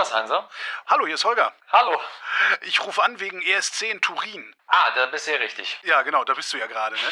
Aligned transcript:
Lukas 0.00 0.14
Heinser. 0.14 0.48
Hallo, 0.86 1.04
hier 1.04 1.16
ist 1.16 1.26
Holger. 1.26 1.52
Hallo. 1.68 1.98
Ich 2.66 2.82
rufe 2.86 3.04
an 3.04 3.20
wegen 3.20 3.42
ESC 3.42 3.82
in 3.92 4.00
Turin. 4.00 4.42
Ah, 4.66 4.94
da 4.94 5.04
bist 5.12 5.26
du 5.26 5.32
ja 5.32 5.36
richtig. 5.36 5.78
Ja, 5.84 6.00
genau, 6.00 6.24
da 6.24 6.32
bist 6.32 6.50
du 6.54 6.56
ja 6.56 6.66
gerade, 6.66 6.94
ne? 6.94 7.00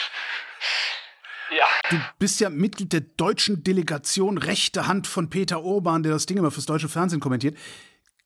Ja. 1.50 1.64
Du 1.90 1.98
bist 2.18 2.40
ja 2.40 2.50
Mitglied 2.50 2.92
der 2.92 3.00
deutschen 3.00 3.62
Delegation 3.64 4.36
rechte 4.36 4.86
Hand 4.86 5.06
von 5.06 5.30
Peter 5.30 5.62
Urban, 5.62 6.02
der 6.02 6.12
das 6.12 6.26
Ding 6.26 6.36
immer 6.36 6.50
fürs 6.50 6.66
deutsche 6.66 6.90
Fernsehen 6.90 7.20
kommentiert. 7.20 7.56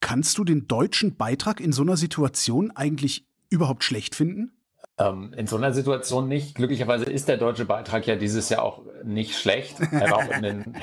Kannst 0.01 0.39
du 0.39 0.45
den 0.45 0.67
deutschen 0.67 1.17
Beitrag 1.17 1.61
in 1.61 1.73
so 1.73 1.83
einer 1.83 1.97
Situation 1.97 2.73
eigentlich 2.77 3.25
überhaupt 3.49 3.85
schlecht 3.85 4.17
finden? 4.17 4.53
Ähm, 4.99 5.33
in 5.37 5.47
so 5.47 5.57
einer 5.57 5.73
Situation 5.73 6.29
nicht. 6.29 6.57
Glücklicherweise 6.57 7.05
ist 7.05 7.29
der 7.29 7.37
deutsche 7.37 7.65
Beitrag 7.65 8.09
ja 8.09 8.17
dieses 8.17 8.49
Jahr 8.49 8.63
auch 8.63 8.83
nicht 9.05 9.39
schlecht. 9.39 9.79
Er 9.93 10.11
war 10.11 10.19
auch 10.19 10.31
in 10.31 10.43
den 10.43 10.83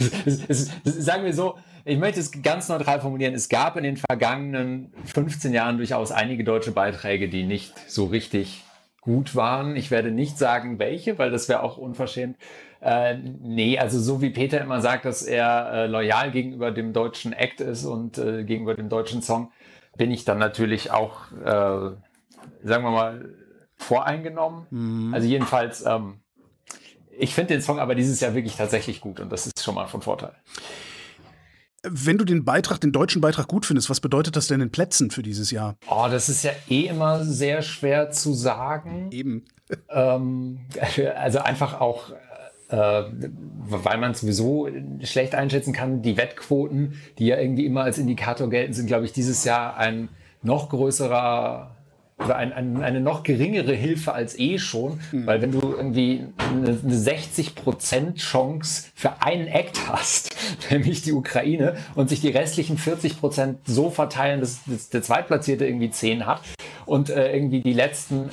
sagen 0.84 1.24
wir 1.24 1.34
so, 1.34 1.58
ich 1.84 1.98
möchte 1.98 2.20
es 2.20 2.42
ganz 2.42 2.68
neutral 2.68 3.00
formulieren. 3.00 3.34
Es 3.34 3.48
gab 3.48 3.76
in 3.76 3.84
den 3.84 3.96
vergangenen 3.96 4.92
15 5.04 5.52
Jahren 5.52 5.76
durchaus 5.76 6.12
einige 6.12 6.44
deutsche 6.44 6.72
Beiträge, 6.72 7.28
die 7.28 7.44
nicht 7.44 7.72
so 7.90 8.06
richtig 8.06 8.64
gut 9.00 9.34
waren. 9.34 9.76
Ich 9.76 9.90
werde 9.90 10.10
nicht 10.10 10.38
sagen, 10.38 10.78
welche, 10.78 11.18
weil 11.18 11.30
das 11.30 11.48
wäre 11.48 11.62
auch 11.62 11.78
unverschämt. 11.78 12.36
Äh, 12.80 13.16
nee, 13.16 13.78
also 13.78 13.98
so 13.98 14.22
wie 14.22 14.30
Peter 14.30 14.60
immer 14.60 14.80
sagt, 14.80 15.04
dass 15.04 15.22
er 15.22 15.72
äh, 15.72 15.86
loyal 15.86 16.30
gegenüber 16.30 16.70
dem 16.70 16.92
deutschen 16.92 17.32
Act 17.32 17.60
ist 17.60 17.84
und 17.84 18.18
äh, 18.18 18.44
gegenüber 18.44 18.74
dem 18.74 18.88
deutschen 18.88 19.22
Song, 19.22 19.52
bin 19.96 20.10
ich 20.10 20.24
dann 20.24 20.38
natürlich 20.38 20.90
auch, 20.90 21.30
äh, 21.32 21.96
sagen 22.62 22.84
wir 22.84 22.90
mal, 22.90 23.34
voreingenommen. 23.76 24.66
Mhm. 24.70 25.14
Also 25.14 25.28
jedenfalls, 25.28 25.84
ähm, 25.84 26.20
ich 27.18 27.34
finde 27.34 27.54
den 27.54 27.62
Song 27.62 27.78
aber 27.80 27.94
dieses 27.94 28.20
Jahr 28.20 28.34
wirklich 28.34 28.56
tatsächlich 28.56 29.00
gut 29.00 29.20
und 29.20 29.30
das 29.30 29.46
ist 29.46 29.62
schon 29.62 29.74
mal 29.74 29.86
von 29.86 30.00
Vorteil. 30.00 30.34
Wenn 31.82 32.18
du 32.18 32.24
den 32.24 32.44
Beitrag, 32.44 32.80
den 32.80 32.92
deutschen 32.92 33.20
Beitrag 33.20 33.48
gut 33.48 33.64
findest, 33.64 33.88
was 33.88 34.00
bedeutet 34.00 34.36
das 34.36 34.48
denn 34.48 34.60
in 34.60 34.70
Plätzen 34.70 35.10
für 35.10 35.22
dieses 35.22 35.50
Jahr? 35.50 35.76
Oh, 35.88 36.06
das 36.10 36.28
ist 36.28 36.44
ja 36.44 36.50
eh 36.68 36.86
immer 36.86 37.24
sehr 37.24 37.62
schwer 37.62 38.10
zu 38.10 38.34
sagen. 38.34 39.08
Eben. 39.10 39.44
Ähm, 39.88 40.62
also 41.16 41.38
einfach 41.38 41.80
auch, 41.80 42.10
äh, 42.70 43.04
weil 43.04 43.98
man 43.98 44.14
sowieso 44.14 44.68
schlecht 45.04 45.36
einschätzen 45.36 45.72
kann, 45.72 46.02
die 46.02 46.16
Wettquoten, 46.16 46.94
die 47.18 47.26
ja 47.26 47.38
irgendwie 47.38 47.66
immer 47.66 47.84
als 47.84 47.96
Indikator 47.96 48.50
gelten, 48.50 48.72
sind, 48.72 48.88
glaube 48.88 49.04
ich, 49.04 49.12
dieses 49.12 49.44
Jahr 49.44 49.76
ein 49.76 50.08
noch 50.42 50.70
größerer 50.70 51.76
oder 52.24 52.36
ein, 52.36 52.52
ein, 52.52 52.82
eine 52.82 53.00
noch 53.00 53.22
geringere 53.22 53.72
Hilfe 53.72 54.12
als 54.12 54.38
eh 54.38 54.58
schon, 54.58 55.00
mhm. 55.12 55.26
weil 55.26 55.42
wenn 55.42 55.52
du 55.52 55.60
irgendwie 55.60 56.26
eine, 56.38 56.68
eine 56.68 56.94
60% 56.94 58.16
Chance 58.16 58.88
für 58.94 59.22
einen 59.22 59.46
Act 59.46 59.88
hast, 59.88 60.36
nämlich 60.70 61.02
die 61.02 61.12
Ukraine, 61.12 61.76
und 61.94 62.08
sich 62.08 62.20
die 62.20 62.28
restlichen 62.28 62.76
40% 62.76 63.56
so 63.64 63.90
verteilen, 63.90 64.40
dass, 64.40 64.60
dass 64.66 64.90
der 64.90 65.02
Zweitplatzierte 65.02 65.66
irgendwie 65.66 65.90
10 65.90 66.26
hat 66.26 66.42
und 66.86 67.10
äh, 67.10 67.34
irgendwie 67.34 67.60
die 67.60 67.72
letzten 67.72 68.30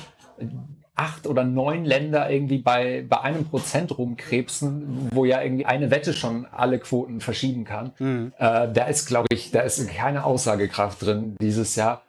acht 0.98 1.26
oder 1.26 1.44
neun 1.44 1.84
Länder 1.84 2.28
irgendwie 2.28 2.58
bei, 2.58 3.04
bei 3.08 3.20
einem 3.20 3.44
Prozent 3.44 3.96
rumkrebsen, 3.96 5.08
wo 5.12 5.24
ja 5.24 5.40
irgendwie 5.40 5.64
eine 5.64 5.90
Wette 5.90 6.12
schon 6.12 6.46
alle 6.46 6.78
Quoten 6.80 7.20
verschieben 7.20 7.64
kann. 7.64 7.92
Mhm. 7.98 8.32
Äh, 8.36 8.68
da 8.72 8.84
ist, 8.86 9.06
glaube 9.06 9.28
ich, 9.30 9.52
da 9.52 9.60
ist 9.60 9.88
keine 9.88 10.24
Aussagekraft 10.24 11.02
drin 11.02 11.36
dieses 11.40 11.76
Jahr. 11.76 12.02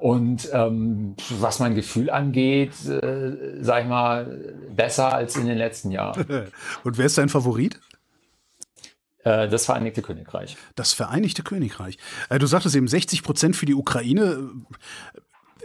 Und 0.00 0.48
ähm, 0.54 1.14
was 1.28 1.58
mein 1.58 1.74
Gefühl 1.74 2.08
angeht, 2.08 2.72
äh, 2.86 3.62
sag 3.62 3.82
ich 3.82 3.88
mal, 3.88 4.54
besser 4.74 5.12
als 5.12 5.36
in 5.36 5.46
den 5.46 5.58
letzten 5.58 5.90
Jahren. 5.90 6.24
Und 6.84 6.96
wer 6.96 7.04
ist 7.04 7.18
dein 7.18 7.28
Favorit? 7.28 7.78
Äh, 9.24 9.48
das 9.48 9.66
Vereinigte 9.66 10.00
Königreich. 10.00 10.56
Das 10.74 10.94
Vereinigte 10.94 11.42
Königreich. 11.42 11.98
Äh, 12.30 12.38
du 12.38 12.46
sagtest 12.46 12.74
eben 12.76 12.88
60 12.88 13.22
Prozent 13.22 13.56
für 13.56 13.66
die 13.66 13.74
Ukraine. 13.74 14.48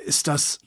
Ist 0.05 0.27
das, 0.27 0.59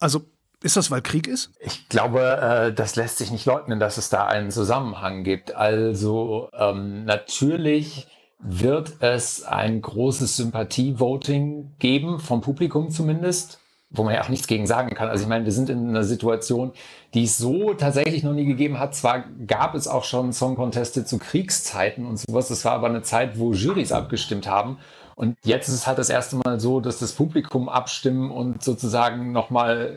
also 0.00 0.26
ist 0.64 0.76
das, 0.76 0.90
weil 0.90 1.00
Krieg 1.00 1.28
ist? 1.28 1.52
Ich 1.60 1.88
glaube, 1.88 2.22
äh, 2.22 2.72
das 2.72 2.96
lässt 2.96 3.18
sich 3.18 3.30
nicht 3.30 3.46
leugnen, 3.46 3.78
dass 3.78 3.98
es 3.98 4.08
da 4.08 4.26
einen 4.26 4.50
Zusammenhang 4.50 5.22
gibt. 5.22 5.54
Also 5.54 6.50
ähm, 6.58 7.04
natürlich 7.04 8.08
wird 8.38 8.96
es 9.00 9.42
ein 9.42 9.80
großes 9.80 10.36
Sympathie-Voting 10.36 11.72
geben, 11.78 12.20
vom 12.20 12.40
Publikum 12.40 12.90
zumindest, 12.90 13.60
wo 13.90 14.02
man 14.02 14.14
ja 14.14 14.22
auch 14.22 14.28
nichts 14.28 14.46
gegen 14.46 14.66
sagen 14.66 14.94
kann. 14.94 15.08
Also 15.08 15.24
ich 15.24 15.28
meine, 15.28 15.44
wir 15.44 15.52
sind 15.52 15.70
in 15.70 15.88
einer 15.88 16.04
Situation, 16.04 16.72
die 17.14 17.24
es 17.24 17.38
so 17.38 17.74
tatsächlich 17.74 18.22
noch 18.22 18.34
nie 18.34 18.44
gegeben 18.44 18.78
hat. 18.78 18.94
Zwar 18.94 19.24
gab 19.46 19.74
es 19.74 19.88
auch 19.88 20.04
schon 20.04 20.32
Song-Conteste 20.32 21.04
zu 21.04 21.18
Kriegszeiten 21.18 22.06
und 22.06 22.18
sowas, 22.18 22.48
das 22.48 22.64
war 22.64 22.72
aber 22.72 22.88
eine 22.88 23.02
Zeit, 23.02 23.38
wo 23.38 23.52
Jurys 23.52 23.92
abgestimmt 23.92 24.46
haben. 24.46 24.78
Und 25.14 25.38
jetzt 25.44 25.68
ist 25.68 25.74
es 25.74 25.86
halt 25.86 25.98
das 25.98 26.10
erste 26.10 26.36
Mal 26.36 26.60
so, 26.60 26.80
dass 26.80 26.98
das 26.98 27.12
Publikum 27.12 27.70
abstimmen 27.70 28.30
und 28.30 28.62
sozusagen 28.62 29.32
nochmal 29.32 29.96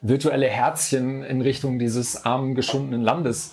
virtuelle 0.00 0.46
Herzchen 0.46 1.22
in 1.22 1.40
Richtung 1.42 1.78
dieses 1.78 2.24
armen, 2.24 2.54
geschundenen 2.54 3.02
Landes 3.02 3.52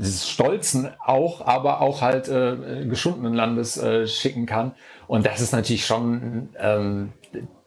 Stolzen 0.00 0.88
auch, 1.04 1.46
aber 1.46 1.80
auch 1.80 2.00
halt 2.00 2.28
äh, 2.28 2.86
geschundenen 2.86 3.34
Landes 3.34 3.76
äh, 3.76 4.06
schicken 4.06 4.46
kann. 4.46 4.74
Und 5.06 5.26
das 5.26 5.40
ist 5.40 5.52
natürlich 5.52 5.84
schon, 5.84 6.48
ähm, 6.58 7.12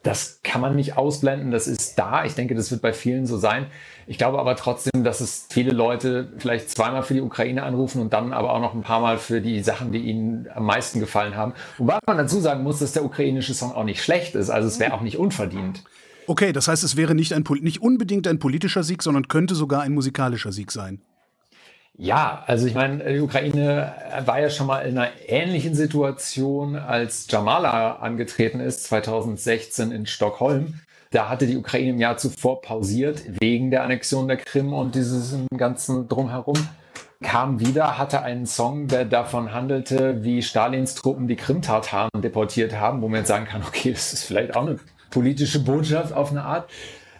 das 0.01 0.39
kann 0.43 0.61
man 0.61 0.75
nicht 0.75 0.97
ausblenden, 0.97 1.51
das 1.51 1.67
ist 1.67 1.99
da. 1.99 2.25
Ich 2.25 2.33
denke, 2.33 2.55
das 2.55 2.71
wird 2.71 2.81
bei 2.81 2.93
vielen 2.93 3.27
so 3.27 3.37
sein. 3.37 3.67
Ich 4.07 4.17
glaube 4.17 4.39
aber 4.39 4.55
trotzdem, 4.55 5.03
dass 5.03 5.21
es 5.21 5.47
viele 5.49 5.71
Leute 5.71 6.31
vielleicht 6.37 6.71
zweimal 6.71 7.03
für 7.03 7.13
die 7.13 7.21
Ukraine 7.21 7.63
anrufen 7.63 8.01
und 8.01 8.13
dann 8.13 8.33
aber 8.33 8.53
auch 8.53 8.61
noch 8.61 8.73
ein 8.73 8.81
paar 8.81 9.01
Mal 9.01 9.17
für 9.17 9.41
die 9.41 9.61
Sachen, 9.61 9.91
die 9.91 9.99
ihnen 9.99 10.47
am 10.53 10.65
meisten 10.65 10.99
gefallen 10.99 11.35
haben. 11.35 11.53
Wobei 11.77 11.99
man 12.07 12.17
dazu 12.17 12.39
sagen 12.39 12.63
muss, 12.63 12.79
dass 12.79 12.93
der 12.93 13.05
ukrainische 13.05 13.53
Song 13.53 13.73
auch 13.73 13.83
nicht 13.83 14.01
schlecht 14.01 14.33
ist. 14.33 14.49
Also 14.49 14.67
es 14.67 14.79
wäre 14.79 14.93
auch 14.93 15.01
nicht 15.01 15.17
unverdient. 15.17 15.83
Okay, 16.25 16.51
das 16.51 16.67
heißt, 16.67 16.83
es 16.83 16.97
wäre 16.97 17.13
nicht, 17.13 17.33
ein, 17.33 17.43
nicht 17.61 17.81
unbedingt 17.81 18.27
ein 18.27 18.39
politischer 18.39 18.83
Sieg, 18.83 19.03
sondern 19.03 19.27
könnte 19.27 19.55
sogar 19.55 19.81
ein 19.81 19.93
musikalischer 19.93 20.51
Sieg 20.51 20.71
sein. 20.71 21.01
Ja, 21.99 22.43
also 22.45 22.67
ich 22.67 22.75
meine, 22.75 23.11
die 23.11 23.19
Ukraine 23.19 23.91
war 24.23 24.39
ja 24.39 24.51
schon 24.51 24.67
mal 24.67 24.81
in 24.81 24.99
einer 24.99 25.11
ähnlichen 25.25 25.73
Situation, 25.73 26.75
als 26.75 27.25
Jamala 27.27 27.95
angetreten 27.95 28.59
ist, 28.59 28.83
2016 28.83 29.91
in 29.91 30.05
Stockholm. 30.05 30.75
Da 31.09 31.27
hatte 31.27 31.47
die 31.47 31.57
Ukraine 31.57 31.89
im 31.91 31.99
Jahr 31.99 32.17
zuvor 32.17 32.61
pausiert 32.61 33.23
wegen 33.39 33.71
der 33.71 33.83
Annexion 33.83 34.27
der 34.27 34.37
Krim 34.37 34.73
und 34.73 34.93
dieses 34.93 35.35
ganzen 35.55 36.07
Drumherum. 36.07 36.57
Kam 37.23 37.59
wieder, 37.59 37.97
hatte 37.97 38.21
einen 38.21 38.45
Song, 38.45 38.87
der 38.87 39.03
davon 39.03 39.51
handelte, 39.51 40.23
wie 40.23 40.43
Stalins 40.43 40.93
Truppen 40.93 41.27
die 41.27 41.35
Krim-Tataren 41.35 42.09
deportiert 42.21 42.79
haben, 42.79 43.01
wo 43.01 43.07
man 43.07 43.21
jetzt 43.21 43.29
sagen 43.29 43.45
kann, 43.45 43.63
okay, 43.67 43.91
das 43.91 44.13
ist 44.13 44.23
vielleicht 44.23 44.55
auch 44.55 44.67
eine 44.67 44.77
politische 45.09 45.63
Botschaft 45.63 46.13
auf 46.13 46.29
eine 46.29 46.43
Art, 46.43 46.69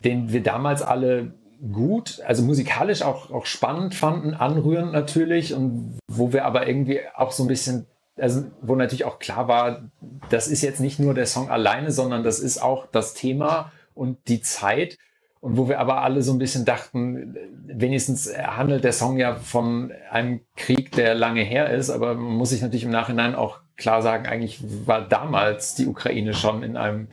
den 0.03 0.31
wir 0.31 0.43
damals 0.43 0.83
alle 0.83 1.33
gut, 1.71 2.21
also 2.25 2.43
musikalisch 2.43 3.01
auch, 3.01 3.31
auch 3.31 3.45
spannend 3.45 3.95
fanden, 3.95 4.33
anrührend 4.33 4.91
natürlich 4.91 5.53
und 5.53 5.97
wo 6.07 6.33
wir 6.33 6.45
aber 6.45 6.67
irgendwie 6.67 6.99
auch 7.15 7.31
so 7.31 7.43
ein 7.43 7.47
bisschen, 7.47 7.85
also 8.17 8.43
wo 8.61 8.75
natürlich 8.75 9.05
auch 9.05 9.19
klar 9.19 9.47
war, 9.47 9.89
das 10.29 10.47
ist 10.47 10.61
jetzt 10.61 10.79
nicht 10.79 10.99
nur 10.99 11.13
der 11.13 11.25
Song 11.25 11.49
alleine, 11.49 11.91
sondern 11.91 12.23
das 12.23 12.39
ist 12.39 12.61
auch 12.61 12.87
das 12.87 13.13
Thema 13.13 13.71
und 13.93 14.17
die 14.27 14.41
Zeit 14.41 14.97
und 15.39 15.57
wo 15.57 15.69
wir 15.69 15.79
aber 15.79 16.01
alle 16.01 16.21
so 16.21 16.33
ein 16.33 16.39
bisschen 16.39 16.65
dachten, 16.65 17.35
wenigstens 17.65 18.31
handelt 18.35 18.83
der 18.83 18.93
Song 18.93 19.17
ja 19.17 19.35
von 19.35 19.91
einem 20.11 20.41
Krieg, 20.55 20.91
der 20.91 21.15
lange 21.15 21.41
her 21.41 21.69
ist, 21.69 21.89
aber 21.89 22.15
man 22.15 22.35
muss 22.35 22.49
sich 22.49 22.61
natürlich 22.61 22.83
im 22.83 22.91
Nachhinein 22.91 23.35
auch 23.35 23.59
klar 23.77 24.01
sagen, 24.01 24.25
eigentlich 24.25 24.59
war 24.85 25.01
damals 25.07 25.75
die 25.75 25.85
Ukraine 25.85 26.33
schon 26.33 26.63
in 26.63 26.77
einem 26.77 27.07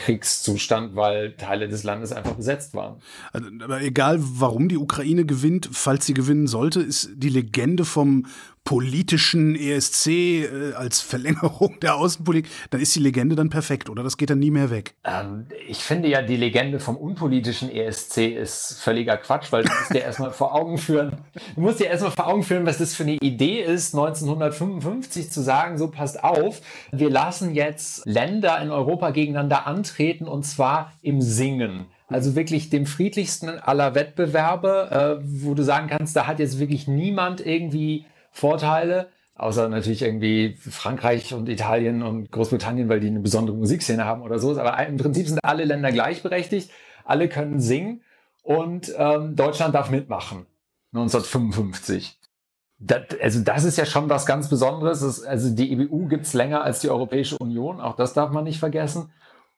Kriegszustand, 0.00 0.96
weil 0.96 1.32
Teile 1.36 1.68
des 1.68 1.84
Landes 1.84 2.12
einfach 2.12 2.32
besetzt 2.32 2.74
waren. 2.74 2.96
Also, 3.32 3.48
aber 3.62 3.82
egal, 3.82 4.18
warum 4.20 4.68
die 4.68 4.78
Ukraine 4.78 5.24
gewinnt, 5.24 5.68
falls 5.72 6.06
sie 6.06 6.14
gewinnen 6.14 6.46
sollte, 6.46 6.80
ist 6.80 7.10
die 7.14 7.28
Legende 7.28 7.84
vom 7.84 8.26
politischen 8.64 9.56
ESC 9.56 10.06
äh, 10.06 10.72
als 10.74 11.00
Verlängerung 11.00 11.80
der 11.80 11.96
Außenpolitik, 11.96 12.50
dann 12.70 12.80
ist 12.80 12.94
die 12.94 13.00
Legende 13.00 13.34
dann 13.34 13.50
perfekt, 13.50 13.90
oder? 13.90 14.02
Das 14.02 14.16
geht 14.16 14.30
dann 14.30 14.38
nie 14.38 14.50
mehr 14.50 14.70
weg. 14.70 14.94
Ähm, 15.04 15.46
ich 15.66 15.78
finde 15.78 16.08
ja, 16.08 16.22
die 16.22 16.36
Legende 16.36 16.78
vom 16.78 16.96
unpolitischen 16.96 17.70
ESC 17.70 18.18
ist 18.18 18.80
völliger 18.80 19.16
Quatsch, 19.16 19.50
weil 19.50 19.64
du 19.64 19.72
musst 19.72 19.94
dir 19.94 20.02
erstmal 20.02 20.30
vor 20.30 20.54
Augen 20.54 20.78
führen, 20.78 21.18
du 21.54 21.60
musst 21.60 21.80
dir 21.80 21.86
erstmal 21.86 22.12
vor 22.12 22.26
Augen 22.28 22.42
führen, 22.42 22.66
was 22.66 22.78
das 22.78 22.94
für 22.94 23.02
eine 23.02 23.14
Idee 23.14 23.60
ist, 23.62 23.94
1955 23.94 25.30
zu 25.30 25.40
sagen, 25.40 25.78
so 25.78 25.88
passt 25.88 26.22
auf, 26.22 26.60
wir 26.92 27.10
lassen 27.10 27.54
jetzt 27.54 28.06
Länder 28.06 28.60
in 28.62 28.70
Europa 28.70 29.10
gegeneinander 29.10 29.66
antreten 29.66 30.28
und 30.28 30.44
zwar 30.44 30.92
im 31.02 31.20
Singen. 31.20 31.86
Also 32.10 32.34
wirklich 32.34 32.70
dem 32.70 32.86
friedlichsten 32.86 33.48
aller 33.48 33.94
Wettbewerbe, 33.94 35.20
äh, 35.20 35.24
wo 35.24 35.54
du 35.54 35.62
sagen 35.62 35.86
kannst, 35.88 36.16
da 36.16 36.26
hat 36.26 36.40
jetzt 36.40 36.58
wirklich 36.58 36.88
niemand 36.88 37.44
irgendwie 37.44 38.04
Vorteile, 38.30 39.08
außer 39.34 39.68
natürlich 39.68 40.02
irgendwie 40.02 40.56
Frankreich 40.56 41.34
und 41.34 41.48
Italien 41.48 42.02
und 42.02 42.30
Großbritannien, 42.30 42.88
weil 42.88 43.00
die 43.00 43.08
eine 43.08 43.20
besondere 43.20 43.56
Musikszene 43.56 44.04
haben 44.04 44.22
oder 44.22 44.38
so. 44.38 44.58
Aber 44.58 44.86
im 44.86 44.96
Prinzip 44.96 45.28
sind 45.28 45.40
alle 45.42 45.64
Länder 45.64 45.92
gleichberechtigt, 45.92 46.70
alle 47.04 47.28
können 47.28 47.60
singen 47.60 48.02
und 48.42 48.92
ähm, 48.96 49.36
Deutschland 49.36 49.74
darf 49.74 49.90
mitmachen. 49.90 50.46
1955. 50.92 52.18
das, 52.78 53.02
also 53.22 53.40
das 53.40 53.64
ist 53.64 53.78
ja 53.78 53.86
schon 53.86 54.08
was 54.08 54.26
ganz 54.26 54.48
Besonderes. 54.48 55.00
Das, 55.00 55.22
also 55.22 55.54
die 55.54 55.72
EBU 55.72 56.08
gibt's 56.08 56.34
länger 56.34 56.64
als 56.64 56.80
die 56.80 56.90
Europäische 56.90 57.38
Union, 57.38 57.80
auch 57.80 57.96
das 57.96 58.12
darf 58.12 58.30
man 58.30 58.44
nicht 58.44 58.58
vergessen. 58.58 59.12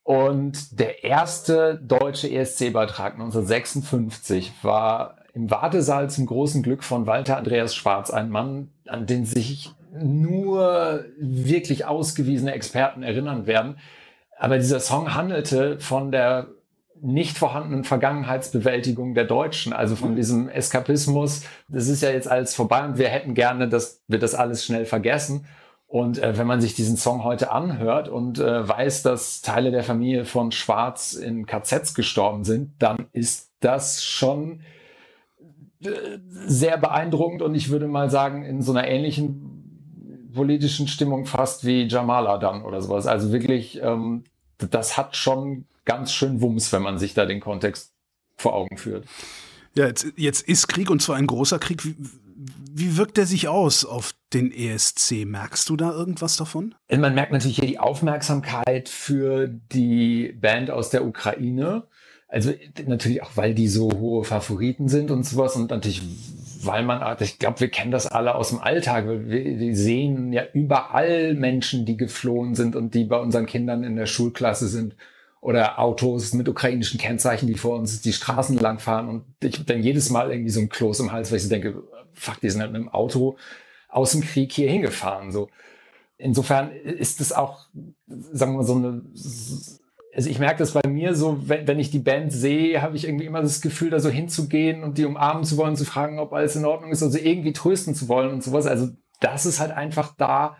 Und 0.04 0.80
der 0.80 1.04
erste 1.04 1.76
deutsche 1.76 2.28
ESC-Beitrag 2.28 3.14
1956 3.14 4.52
war 4.62 5.21
im 5.34 5.50
Wartesaal 5.50 6.10
zum 6.10 6.26
großen 6.26 6.62
Glück 6.62 6.84
von 6.84 7.06
Walter 7.06 7.36
Andreas 7.36 7.74
Schwarz, 7.74 8.10
ein 8.10 8.30
Mann, 8.30 8.70
an 8.86 9.06
den 9.06 9.24
sich 9.24 9.70
nur 9.92 11.04
wirklich 11.18 11.84
ausgewiesene 11.84 12.52
Experten 12.52 13.02
erinnern 13.02 13.46
werden. 13.46 13.78
Aber 14.38 14.58
dieser 14.58 14.80
Song 14.80 15.14
handelte 15.14 15.78
von 15.78 16.10
der 16.10 16.48
nicht 17.00 17.36
vorhandenen 17.36 17.84
Vergangenheitsbewältigung 17.84 19.14
der 19.14 19.24
Deutschen, 19.24 19.72
also 19.72 19.96
von 19.96 20.12
mhm. 20.12 20.16
diesem 20.16 20.48
Eskapismus. 20.48 21.42
Das 21.68 21.88
ist 21.88 22.02
ja 22.02 22.10
jetzt 22.10 22.30
alles 22.30 22.54
vorbei 22.54 22.84
und 22.84 22.96
wir 22.96 23.08
hätten 23.08 23.34
gerne, 23.34 23.68
dass 23.68 24.02
wir 24.06 24.18
das 24.18 24.34
alles 24.34 24.64
schnell 24.64 24.86
vergessen. 24.86 25.46
Und 25.88 26.18
äh, 26.18 26.38
wenn 26.38 26.46
man 26.46 26.60
sich 26.60 26.74
diesen 26.74 26.96
Song 26.96 27.24
heute 27.24 27.50
anhört 27.50 28.08
und 28.08 28.38
äh, 28.38 28.66
weiß, 28.66 29.02
dass 29.02 29.42
Teile 29.42 29.72
der 29.72 29.82
Familie 29.82 30.24
von 30.24 30.52
Schwarz 30.52 31.12
in 31.12 31.44
KZs 31.44 31.94
gestorben 31.94 32.44
sind, 32.44 32.72
dann 32.78 33.06
ist 33.12 33.50
das 33.60 34.02
schon 34.02 34.60
sehr 36.46 36.78
beeindruckend 36.78 37.42
und 37.42 37.54
ich 37.54 37.70
würde 37.70 37.88
mal 37.88 38.10
sagen, 38.10 38.44
in 38.44 38.62
so 38.62 38.72
einer 38.72 38.86
ähnlichen 38.86 40.30
politischen 40.32 40.88
Stimmung 40.88 41.26
fast 41.26 41.64
wie 41.64 41.82
Jamala 41.82 42.38
dann 42.38 42.62
oder 42.62 42.80
sowas. 42.80 43.06
Also 43.06 43.32
wirklich, 43.32 43.80
ähm, 43.82 44.24
das 44.58 44.96
hat 44.96 45.16
schon 45.16 45.66
ganz 45.84 46.12
schön 46.12 46.40
Wumms, 46.40 46.72
wenn 46.72 46.82
man 46.82 46.98
sich 46.98 47.14
da 47.14 47.26
den 47.26 47.40
Kontext 47.40 47.92
vor 48.36 48.54
Augen 48.54 48.76
führt. 48.76 49.06
Ja, 49.74 49.86
jetzt, 49.86 50.06
jetzt 50.16 50.46
ist 50.48 50.68
Krieg 50.68 50.90
und 50.90 51.00
zwar 51.00 51.16
ein 51.16 51.26
großer 51.26 51.58
Krieg. 51.58 51.84
Wie, 51.84 51.96
wie 52.74 52.96
wirkt 52.96 53.16
der 53.16 53.26
sich 53.26 53.48
aus 53.48 53.84
auf 53.84 54.14
den 54.32 54.52
ESC? 54.52 55.24
Merkst 55.24 55.68
du 55.68 55.76
da 55.76 55.92
irgendwas 55.92 56.36
davon? 56.36 56.74
Man 56.90 57.14
merkt 57.14 57.32
natürlich 57.32 57.56
hier 57.56 57.68
die 57.68 57.78
Aufmerksamkeit 57.78 58.88
für 58.88 59.48
die 59.48 60.32
Band 60.40 60.70
aus 60.70 60.90
der 60.90 61.04
Ukraine. 61.04 61.84
Also 62.32 62.54
natürlich 62.86 63.22
auch, 63.22 63.32
weil 63.34 63.52
die 63.52 63.68
so 63.68 63.92
hohe 63.92 64.24
Favoriten 64.24 64.88
sind 64.88 65.10
und 65.10 65.22
sowas 65.24 65.54
und 65.54 65.70
natürlich, 65.70 66.00
weil 66.62 66.82
man, 66.82 67.18
ich 67.20 67.38
glaube, 67.38 67.60
wir 67.60 67.68
kennen 67.68 67.90
das 67.90 68.06
alle 68.06 68.34
aus 68.34 68.48
dem 68.48 68.58
Alltag. 68.58 69.06
Wir, 69.06 69.28
wir 69.28 69.76
sehen 69.76 70.32
ja 70.32 70.42
überall 70.54 71.34
Menschen, 71.34 71.84
die 71.84 71.98
geflohen 71.98 72.54
sind 72.54 72.74
und 72.74 72.94
die 72.94 73.04
bei 73.04 73.18
unseren 73.18 73.44
Kindern 73.44 73.84
in 73.84 73.96
der 73.96 74.06
Schulklasse 74.06 74.66
sind 74.68 74.96
oder 75.42 75.78
Autos 75.78 76.32
mit 76.32 76.48
ukrainischen 76.48 76.98
Kennzeichen, 76.98 77.48
die 77.48 77.58
vor 77.58 77.76
uns 77.76 78.00
die 78.00 78.14
Straßen 78.14 78.56
lang 78.56 78.78
fahren 78.78 79.10
und 79.10 79.24
ich 79.42 79.56
habe 79.56 79.66
dann 79.66 79.82
jedes 79.82 80.08
Mal 80.08 80.30
irgendwie 80.30 80.52
so 80.52 80.60
ein 80.60 80.70
Kloß 80.70 81.00
im 81.00 81.12
Hals, 81.12 81.30
weil 81.30 81.36
ich 81.36 81.42
so 81.42 81.50
denke, 81.50 81.82
fuck, 82.14 82.40
die 82.40 82.48
sind 82.48 82.62
halt 82.62 82.72
mit 82.72 82.80
dem 82.80 82.88
Auto 82.88 83.36
aus 83.88 84.12
dem 84.12 84.22
Krieg 84.22 84.50
hier 84.52 84.70
hingefahren. 84.70 85.32
So. 85.32 85.50
Insofern 86.16 86.72
ist 86.72 87.20
es 87.20 87.32
auch, 87.32 87.66
sagen 88.06 88.52
wir 88.52 88.56
mal, 88.58 88.64
so 88.64 88.76
eine, 88.76 89.02
also 90.14 90.28
ich 90.28 90.38
merke 90.38 90.58
das 90.58 90.72
bei 90.72 90.86
mir 90.88 91.14
so, 91.14 91.48
wenn, 91.48 91.66
wenn 91.66 91.78
ich 91.78 91.90
die 91.90 91.98
Band 91.98 92.32
sehe, 92.32 92.82
habe 92.82 92.96
ich 92.96 93.06
irgendwie 93.06 93.24
immer 93.24 93.40
das 93.40 93.62
Gefühl, 93.62 93.90
da 93.90 93.98
so 93.98 94.10
hinzugehen 94.10 94.84
und 94.84 94.98
die 94.98 95.06
umarmen 95.06 95.44
zu 95.44 95.56
wollen, 95.56 95.76
zu 95.76 95.84
fragen, 95.84 96.18
ob 96.18 96.32
alles 96.32 96.54
in 96.56 96.64
Ordnung 96.64 96.90
ist, 96.90 97.02
also 97.02 97.18
irgendwie 97.18 97.52
trösten 97.52 97.94
zu 97.94 98.08
wollen 98.08 98.30
und 98.30 98.42
sowas. 98.42 98.66
Also 98.66 98.88
das 99.20 99.46
ist 99.46 99.60
halt 99.60 99.72
einfach 99.72 100.14
da 100.16 100.56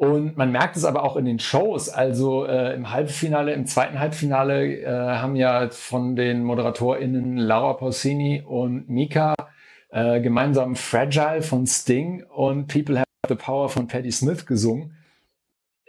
und 0.00 0.38
man 0.38 0.50
merkt 0.50 0.78
es 0.78 0.86
aber 0.86 1.02
auch 1.02 1.16
in 1.16 1.26
den 1.26 1.38
Shows. 1.38 1.90
Also 1.90 2.46
äh, 2.46 2.74
im 2.74 2.90
Halbfinale, 2.90 3.52
im 3.52 3.66
zweiten 3.66 3.98
Halbfinale 3.98 4.80
äh, 4.80 4.86
haben 4.88 5.36
ja 5.36 5.68
von 5.68 6.16
den 6.16 6.42
ModeratorInnen 6.42 7.36
Laura 7.36 7.74
Pausini 7.74 8.42
und 8.46 8.88
Mika 8.88 9.34
äh, 9.90 10.22
gemeinsam 10.22 10.74
Fragile 10.74 11.42
von 11.42 11.66
Sting 11.66 12.24
und 12.24 12.68
People 12.68 12.98
Have 12.98 13.06
the 13.28 13.34
Power 13.34 13.68
von 13.68 13.88
Patti 13.88 14.10
Smith 14.10 14.46
gesungen. 14.46 14.96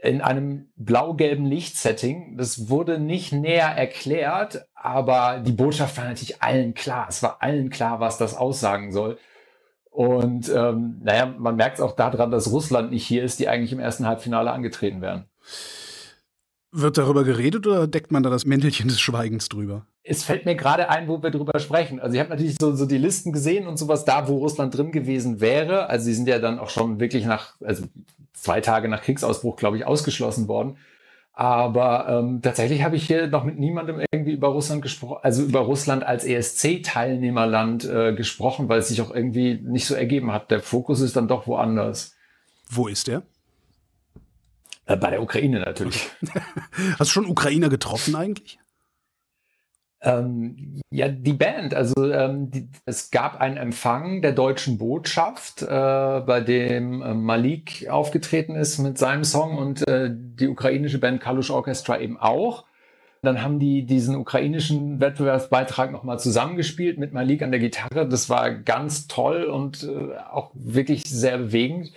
In 0.03 0.21
einem 0.21 0.71
blau-gelben 0.75 1.45
Lichtsetting. 1.45 2.35
Das 2.37 2.69
wurde 2.69 2.97
nicht 2.99 3.31
näher 3.33 3.67
erklärt, 3.67 4.65
aber 4.73 5.39
die 5.45 5.51
Botschaft 5.51 5.95
war 5.97 6.05
natürlich 6.05 6.41
allen 6.41 6.73
klar. 6.73 7.05
Es 7.07 7.21
war 7.21 7.41
allen 7.41 7.69
klar, 7.69 7.99
was 7.99 8.17
das 8.17 8.35
aussagen 8.35 8.91
soll. 8.91 9.19
Und 9.91 10.49
ähm, 10.49 11.01
naja, 11.03 11.27
man 11.37 11.55
merkt 11.55 11.77
es 11.77 11.83
auch 11.83 11.95
daran, 11.95 12.31
dass 12.31 12.51
Russland 12.51 12.91
nicht 12.91 13.05
hier 13.05 13.23
ist, 13.23 13.39
die 13.39 13.49
eigentlich 13.49 13.73
im 13.73 13.79
ersten 13.79 14.07
Halbfinale 14.07 14.51
angetreten 14.51 15.01
wären. 15.01 15.25
Wird 16.71 16.97
darüber 16.97 17.25
geredet 17.25 17.67
oder 17.67 17.87
deckt 17.87 18.11
man 18.11 18.23
da 18.23 18.29
das 18.29 18.45
Mäntelchen 18.45 18.87
des 18.87 19.01
Schweigens 19.01 19.49
drüber? 19.49 19.85
Es 20.03 20.23
fällt 20.23 20.45
mir 20.45 20.55
gerade 20.55 20.89
ein, 20.89 21.07
wo 21.07 21.21
wir 21.21 21.29
drüber 21.29 21.59
sprechen. 21.59 21.99
Also 21.99 22.15
ich 22.15 22.19
habe 22.19 22.31
natürlich 22.31 22.55
so, 22.59 22.75
so 22.75 22.85
die 22.85 22.97
Listen 22.97 23.31
gesehen 23.31 23.67
und 23.67 23.77
sowas 23.77 24.03
da, 24.03 24.27
wo 24.27 24.37
Russland 24.37 24.75
drin 24.75 24.91
gewesen 24.91 25.41
wäre. 25.41 25.89
Also 25.89 26.05
sie 26.05 26.15
sind 26.15 26.27
ja 26.27 26.39
dann 26.39 26.57
auch 26.57 26.69
schon 26.69 26.99
wirklich 26.99 27.25
nach, 27.25 27.53
also 27.61 27.83
zwei 28.33 28.61
Tage 28.61 28.87
nach 28.87 29.03
Kriegsausbruch, 29.03 29.55
glaube 29.55 29.77
ich, 29.77 29.85
ausgeschlossen 29.85 30.47
worden. 30.47 30.77
Aber 31.33 32.07
ähm, 32.09 32.41
tatsächlich 32.41 32.83
habe 32.83 32.95
ich 32.95 33.07
hier 33.07 33.27
noch 33.27 33.43
mit 33.43 33.57
niemandem 33.57 34.01
irgendwie 34.11 34.33
über 34.33 34.49
Russland 34.49 34.81
gesprochen, 34.81 35.19
also 35.23 35.43
über 35.43 35.61
Russland 35.61 36.03
als 36.03 36.25
ESC-Teilnehmerland 36.25 37.85
äh, 37.85 38.13
gesprochen, 38.13 38.67
weil 38.69 38.79
es 38.79 38.89
sich 38.89 39.01
auch 39.01 39.13
irgendwie 39.13 39.55
nicht 39.55 39.85
so 39.85 39.95
ergeben 39.95 40.33
hat. 40.33 40.51
Der 40.51 40.59
Fokus 40.59 40.99
ist 40.99 41.15
dann 41.15 41.27
doch 41.27 41.47
woanders. 41.47 42.15
Wo 42.69 42.87
ist 42.87 43.07
der? 43.07 43.23
Äh, 44.85 44.97
bei 44.97 45.09
der 45.09 45.21
Ukraine 45.21 45.61
natürlich. 45.61 46.09
Hast 46.99 47.09
du 47.09 47.13
schon 47.13 47.25
Ukrainer 47.25 47.69
getroffen 47.69 48.15
eigentlich? 48.15 48.59
Ähm, 50.03 50.81
ja, 50.89 51.09
die 51.09 51.33
Band, 51.33 51.75
also 51.75 52.11
ähm, 52.11 52.49
die, 52.49 52.67
es 52.85 53.11
gab 53.11 53.39
einen 53.39 53.57
Empfang 53.57 54.23
der 54.23 54.31
deutschen 54.31 54.79
Botschaft, 54.79 55.61
äh, 55.61 55.65
bei 55.67 56.41
dem 56.41 57.03
äh, 57.03 57.13
Malik 57.13 57.87
aufgetreten 57.87 58.55
ist 58.55 58.79
mit 58.79 58.97
seinem 58.97 59.23
Song 59.23 59.57
und 59.59 59.87
äh, 59.87 60.09
die 60.11 60.47
ukrainische 60.47 60.99
Band 60.99 61.21
Kalush 61.21 61.51
Orchestra 61.51 61.99
eben 61.99 62.17
auch. 62.17 62.65
Dann 63.21 63.43
haben 63.43 63.59
die 63.59 63.85
diesen 63.85 64.15
ukrainischen 64.15 64.99
Wettbewerbsbeitrag 64.99 65.91
nochmal 65.91 66.19
zusammengespielt 66.19 66.97
mit 66.97 67.13
Malik 67.13 67.43
an 67.43 67.51
der 67.51 67.59
Gitarre. 67.59 68.09
Das 68.09 68.27
war 68.31 68.49
ganz 68.49 69.07
toll 69.07 69.43
und 69.43 69.83
äh, 69.83 70.17
auch 70.31 70.49
wirklich 70.55 71.03
sehr 71.03 71.37
bewegend. 71.37 71.91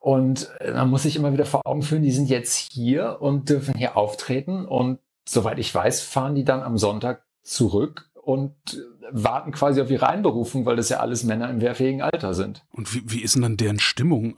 Und 0.00 0.50
äh, 0.58 0.72
man 0.72 0.90
muss 0.90 1.04
sich 1.04 1.14
immer 1.14 1.32
wieder 1.32 1.46
vor 1.46 1.62
Augen 1.64 1.82
führen, 1.82 2.02
die 2.02 2.10
sind 2.10 2.28
jetzt 2.28 2.56
hier 2.56 3.18
und 3.20 3.48
dürfen 3.50 3.74
hier 3.76 3.96
auftreten. 3.96 4.64
Und 4.64 4.98
soweit 5.28 5.60
ich 5.60 5.72
weiß, 5.72 6.02
fahren 6.02 6.34
die 6.34 6.44
dann 6.44 6.62
am 6.62 6.78
Sonntag 6.78 7.25
zurück 7.46 8.10
und 8.22 8.54
warten 9.10 9.52
quasi 9.52 9.80
auf 9.80 9.90
ihre 9.90 10.08
Einberufung, 10.08 10.66
weil 10.66 10.76
das 10.76 10.88
ja 10.88 10.98
alles 10.98 11.24
Männer 11.24 11.48
im 11.48 11.60
wehrfähigen 11.60 12.02
Alter 12.02 12.34
sind. 12.34 12.64
Und 12.72 12.92
wie, 12.94 13.02
wie 13.06 13.22
ist 13.22 13.36
denn 13.36 13.42
dann 13.42 13.56
deren 13.56 13.78
Stimmung? 13.78 14.36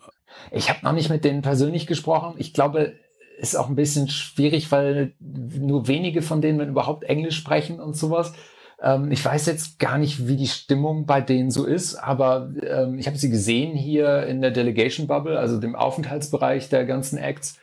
Ich 0.51 0.69
habe 0.69 0.81
noch 0.83 0.93
nicht 0.93 1.09
mit 1.09 1.25
denen 1.25 1.43
persönlich 1.43 1.87
gesprochen. 1.87 2.35
Ich 2.37 2.53
glaube, 2.53 2.95
ist 3.39 3.57
auch 3.57 3.69
ein 3.69 3.77
bisschen 3.77 4.09
schwierig, 4.09 4.71
weil 4.71 5.15
nur 5.21 5.89
wenige 5.89 6.23
von 6.23 6.41
denen, 6.41 6.59
wenn 6.59 6.69
überhaupt 6.69 7.05
Englisch 7.05 7.37
sprechen 7.37 7.81
und 7.81 7.97
sowas. 7.97 8.35
Ähm, 8.83 9.11
ich 9.11 9.25
weiß 9.25 9.47
jetzt 9.47 9.79
gar 9.79 9.99
nicht, 9.99 10.29
wie 10.29 10.37
die 10.37 10.47
Stimmung 10.47 11.07
bei 11.07 11.21
denen 11.21 11.51
so 11.51 11.65
ist, 11.65 11.95
aber 11.95 12.51
ähm, 12.63 12.99
ich 12.99 13.07
habe 13.07 13.17
sie 13.17 13.31
gesehen 13.31 13.75
hier 13.75 14.27
in 14.27 14.41
der 14.41 14.51
Delegation 14.51 15.07
Bubble, 15.07 15.39
also 15.39 15.59
dem 15.59 15.75
Aufenthaltsbereich 15.75 16.69
der 16.69 16.85
ganzen 16.85 17.19
Acts 17.19 17.59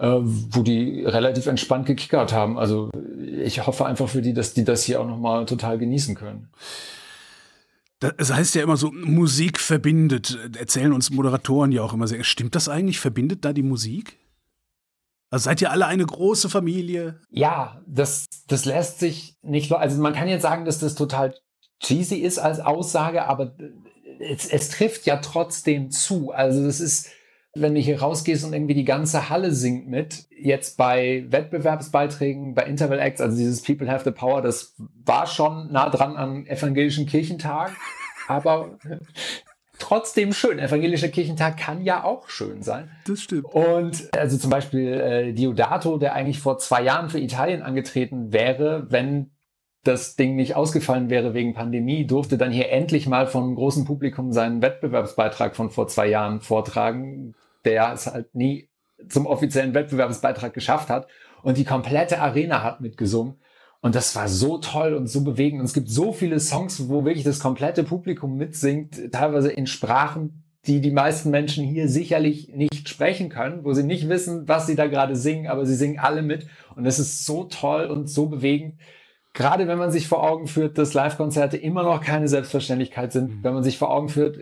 wo 0.00 0.62
die 0.62 1.04
relativ 1.04 1.46
entspannt 1.46 1.86
gekickert 1.86 2.32
haben. 2.32 2.58
Also 2.58 2.90
ich 3.18 3.66
hoffe 3.66 3.84
einfach 3.84 4.08
für 4.08 4.22
die, 4.22 4.32
dass 4.32 4.54
die 4.54 4.64
das 4.64 4.82
hier 4.82 5.00
auch 5.00 5.06
nochmal 5.06 5.44
total 5.44 5.78
genießen 5.78 6.14
können. 6.14 6.48
Das 7.98 8.32
heißt 8.32 8.54
ja 8.54 8.62
immer 8.62 8.78
so, 8.78 8.90
Musik 8.92 9.60
verbindet. 9.60 10.38
Erzählen 10.56 10.94
uns 10.94 11.10
Moderatoren 11.10 11.70
ja 11.70 11.82
auch 11.82 11.92
immer 11.92 12.06
sehr. 12.06 12.24
Stimmt 12.24 12.54
das 12.54 12.68
eigentlich? 12.68 12.98
Verbindet 12.98 13.44
da 13.44 13.52
die 13.52 13.62
Musik? 13.62 14.16
Also 15.28 15.44
seid 15.44 15.60
ihr 15.60 15.70
alle 15.70 15.86
eine 15.86 16.06
große 16.06 16.48
Familie? 16.48 17.20
Ja, 17.28 17.82
das, 17.86 18.24
das 18.48 18.64
lässt 18.64 19.00
sich 19.00 19.36
nicht. 19.42 19.70
Also 19.70 20.00
man 20.00 20.14
kann 20.14 20.28
jetzt 20.28 20.42
sagen, 20.42 20.64
dass 20.64 20.78
das 20.78 20.94
total 20.94 21.34
cheesy 21.78 22.16
ist 22.16 22.38
als 22.38 22.60
Aussage, 22.60 23.26
aber 23.26 23.54
es, 24.18 24.46
es 24.46 24.70
trifft 24.70 25.04
ja 25.04 25.18
trotzdem 25.18 25.90
zu. 25.90 26.32
Also 26.32 26.64
das 26.64 26.80
ist 26.80 27.10
wenn 27.54 27.74
du 27.74 27.80
hier 27.80 28.00
rausgehst 28.00 28.44
und 28.44 28.52
irgendwie 28.52 28.74
die 28.74 28.84
ganze 28.84 29.28
Halle 29.28 29.52
singt 29.52 29.88
mit, 29.88 30.26
jetzt 30.30 30.76
bei 30.76 31.24
Wettbewerbsbeiträgen, 31.28 32.54
bei 32.54 32.62
Interval 32.64 33.00
Acts, 33.00 33.20
also 33.20 33.36
dieses 33.36 33.62
People 33.62 33.90
Have 33.90 34.04
the 34.04 34.12
Power, 34.12 34.40
das 34.40 34.74
war 35.04 35.26
schon 35.26 35.72
nah 35.72 35.88
dran 35.88 36.16
an 36.16 36.46
evangelischen 36.46 37.06
Kirchentag, 37.06 37.72
aber 38.28 38.78
trotzdem 39.78 40.32
schön. 40.32 40.60
Evangelischer 40.60 41.08
Kirchentag 41.08 41.56
kann 41.56 41.82
ja 41.82 42.04
auch 42.04 42.28
schön 42.28 42.62
sein. 42.62 42.90
Das 43.06 43.20
stimmt. 43.20 43.46
Und 43.46 44.08
also 44.16 44.38
zum 44.38 44.50
Beispiel 44.50 44.92
äh, 44.92 45.32
Diodato, 45.32 45.98
der 45.98 46.14
eigentlich 46.14 46.38
vor 46.38 46.58
zwei 46.58 46.82
Jahren 46.82 47.10
für 47.10 47.18
Italien 47.18 47.62
angetreten 47.62 48.32
wäre, 48.32 48.86
wenn 48.90 49.32
das 49.82 50.16
Ding 50.16 50.36
nicht 50.36 50.56
ausgefallen 50.56 51.08
wäre 51.08 51.32
wegen 51.32 51.54
Pandemie, 51.54 52.06
durfte 52.06 52.36
dann 52.36 52.52
hier 52.52 52.70
endlich 52.70 53.06
mal 53.06 53.26
vom 53.26 53.54
großen 53.54 53.84
Publikum 53.84 54.32
seinen 54.32 54.60
Wettbewerbsbeitrag 54.60 55.56
von 55.56 55.70
vor 55.70 55.88
zwei 55.88 56.08
Jahren 56.08 56.40
vortragen, 56.40 57.34
der 57.64 57.92
es 57.92 58.06
halt 58.06 58.34
nie 58.34 58.68
zum 59.08 59.26
offiziellen 59.26 59.74
Wettbewerbsbeitrag 59.74 60.52
geschafft 60.52 60.90
hat. 60.90 61.06
Und 61.42 61.56
die 61.56 61.64
komplette 61.64 62.20
Arena 62.20 62.62
hat 62.62 62.82
mitgesungen. 62.82 63.36
Und 63.80 63.94
das 63.94 64.14
war 64.14 64.28
so 64.28 64.58
toll 64.58 64.92
und 64.92 65.06
so 65.06 65.24
bewegend. 65.24 65.60
Und 65.60 65.64
es 65.64 65.72
gibt 65.72 65.88
so 65.88 66.12
viele 66.12 66.38
Songs, 66.38 66.90
wo 66.90 67.06
wirklich 67.06 67.24
das 67.24 67.40
komplette 67.40 67.82
Publikum 67.82 68.36
mitsingt, 68.36 69.10
teilweise 69.12 69.50
in 69.50 69.66
Sprachen, 69.66 70.44
die 70.66 70.82
die 70.82 70.90
meisten 70.90 71.30
Menschen 71.30 71.64
hier 71.64 71.88
sicherlich 71.88 72.54
nicht 72.54 72.90
sprechen 72.90 73.30
können, 73.30 73.64
wo 73.64 73.72
sie 73.72 73.82
nicht 73.82 74.10
wissen, 74.10 74.46
was 74.46 74.66
sie 74.66 74.76
da 74.76 74.86
gerade 74.86 75.16
singen, 75.16 75.46
aber 75.46 75.64
sie 75.64 75.74
singen 75.74 75.98
alle 75.98 76.20
mit. 76.20 76.46
Und 76.76 76.84
es 76.84 76.98
ist 76.98 77.24
so 77.24 77.44
toll 77.44 77.86
und 77.86 78.10
so 78.10 78.26
bewegend. 78.26 78.74
Gerade 79.40 79.66
wenn 79.68 79.78
man 79.78 79.90
sich 79.90 80.06
vor 80.06 80.22
Augen 80.22 80.46
führt, 80.46 80.76
dass 80.76 80.92
Live-Konzerte 80.92 81.56
immer 81.56 81.82
noch 81.82 82.02
keine 82.02 82.28
Selbstverständlichkeit 82.28 83.10
sind, 83.10 83.36
mhm. 83.36 83.42
wenn 83.42 83.54
man 83.54 83.64
sich 83.64 83.78
vor 83.78 83.90
Augen 83.90 84.10
führt, 84.10 84.38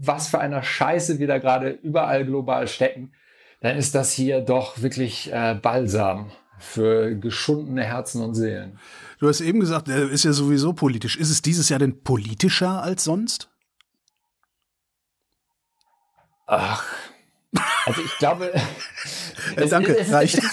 was 0.00 0.28
für 0.28 0.38
einer 0.38 0.62
Scheiße 0.62 1.18
wir 1.18 1.26
da 1.26 1.36
gerade 1.36 1.68
überall 1.82 2.24
global 2.24 2.66
stecken, 2.66 3.12
dann 3.60 3.76
ist 3.76 3.94
das 3.94 4.10
hier 4.10 4.40
doch 4.40 4.80
wirklich 4.80 5.30
äh, 5.30 5.54
Balsam 5.54 6.30
für 6.58 7.14
geschundene 7.14 7.84
Herzen 7.84 8.22
und 8.22 8.34
Seelen. 8.34 8.78
Du 9.18 9.28
hast 9.28 9.42
eben 9.42 9.60
gesagt, 9.60 9.88
er 9.88 10.08
ist 10.08 10.24
ja 10.24 10.32
sowieso 10.32 10.72
politisch. 10.72 11.18
Ist 11.18 11.28
es 11.28 11.42
dieses 11.42 11.68
Jahr 11.68 11.78
denn 11.78 12.02
politischer 12.02 12.82
als 12.82 13.04
sonst? 13.04 13.50
Ach, 16.46 16.86
also 17.84 18.00
ich 18.00 18.16
glaube. 18.16 18.50
es, 19.56 19.70
Danke, 19.70 19.94
es, 19.94 20.08
es, 20.08 20.14
reicht. 20.14 20.38
Es 20.38 20.50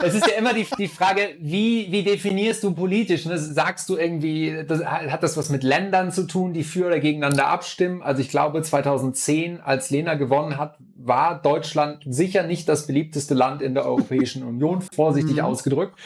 es 0.00 0.14
ist 0.14 0.26
ja 0.26 0.36
immer 0.36 0.52
die, 0.52 0.66
die 0.78 0.88
Frage, 0.88 1.36
wie, 1.40 1.90
wie 1.90 2.02
definierst 2.02 2.62
du 2.62 2.74
politisch? 2.74 3.24
Ne? 3.26 3.38
Sagst 3.38 3.88
du 3.88 3.96
irgendwie, 3.96 4.64
das, 4.66 4.84
hat 4.84 5.22
das 5.22 5.36
was 5.36 5.48
mit 5.50 5.62
Ländern 5.62 6.12
zu 6.12 6.26
tun, 6.26 6.52
die 6.52 6.64
für 6.64 6.86
oder 6.86 7.00
gegeneinander 7.00 7.46
abstimmen? 7.48 8.02
Also 8.02 8.20
ich 8.20 8.28
glaube, 8.28 8.62
2010, 8.62 9.60
als 9.60 9.90
Lena 9.90 10.14
gewonnen 10.14 10.56
hat, 10.56 10.76
war 10.96 11.40
Deutschland 11.40 12.02
sicher 12.06 12.42
nicht 12.42 12.68
das 12.68 12.86
beliebteste 12.86 13.34
Land 13.34 13.62
in 13.62 13.74
der 13.74 13.86
Europäischen 13.86 14.42
Union, 14.42 14.82
vorsichtig 14.82 15.36
mhm. 15.36 15.44
ausgedrückt. 15.44 15.98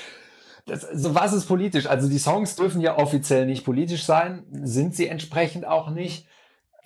Das, 0.67 0.83
so 0.83 1.15
was 1.15 1.33
ist 1.33 1.47
politisch? 1.47 1.87
Also 1.87 2.09
die 2.09 2.19
Songs 2.19 2.57
dürfen 2.57 2.81
ja 2.81 2.99
offiziell 2.99 3.47
nicht 3.47 3.65
politisch 3.65 4.05
sein, 4.05 4.45
sind 4.53 4.95
sie 4.95 5.09
entsprechend 5.09 5.67
auch 5.67 5.91
nicht 5.91 6.27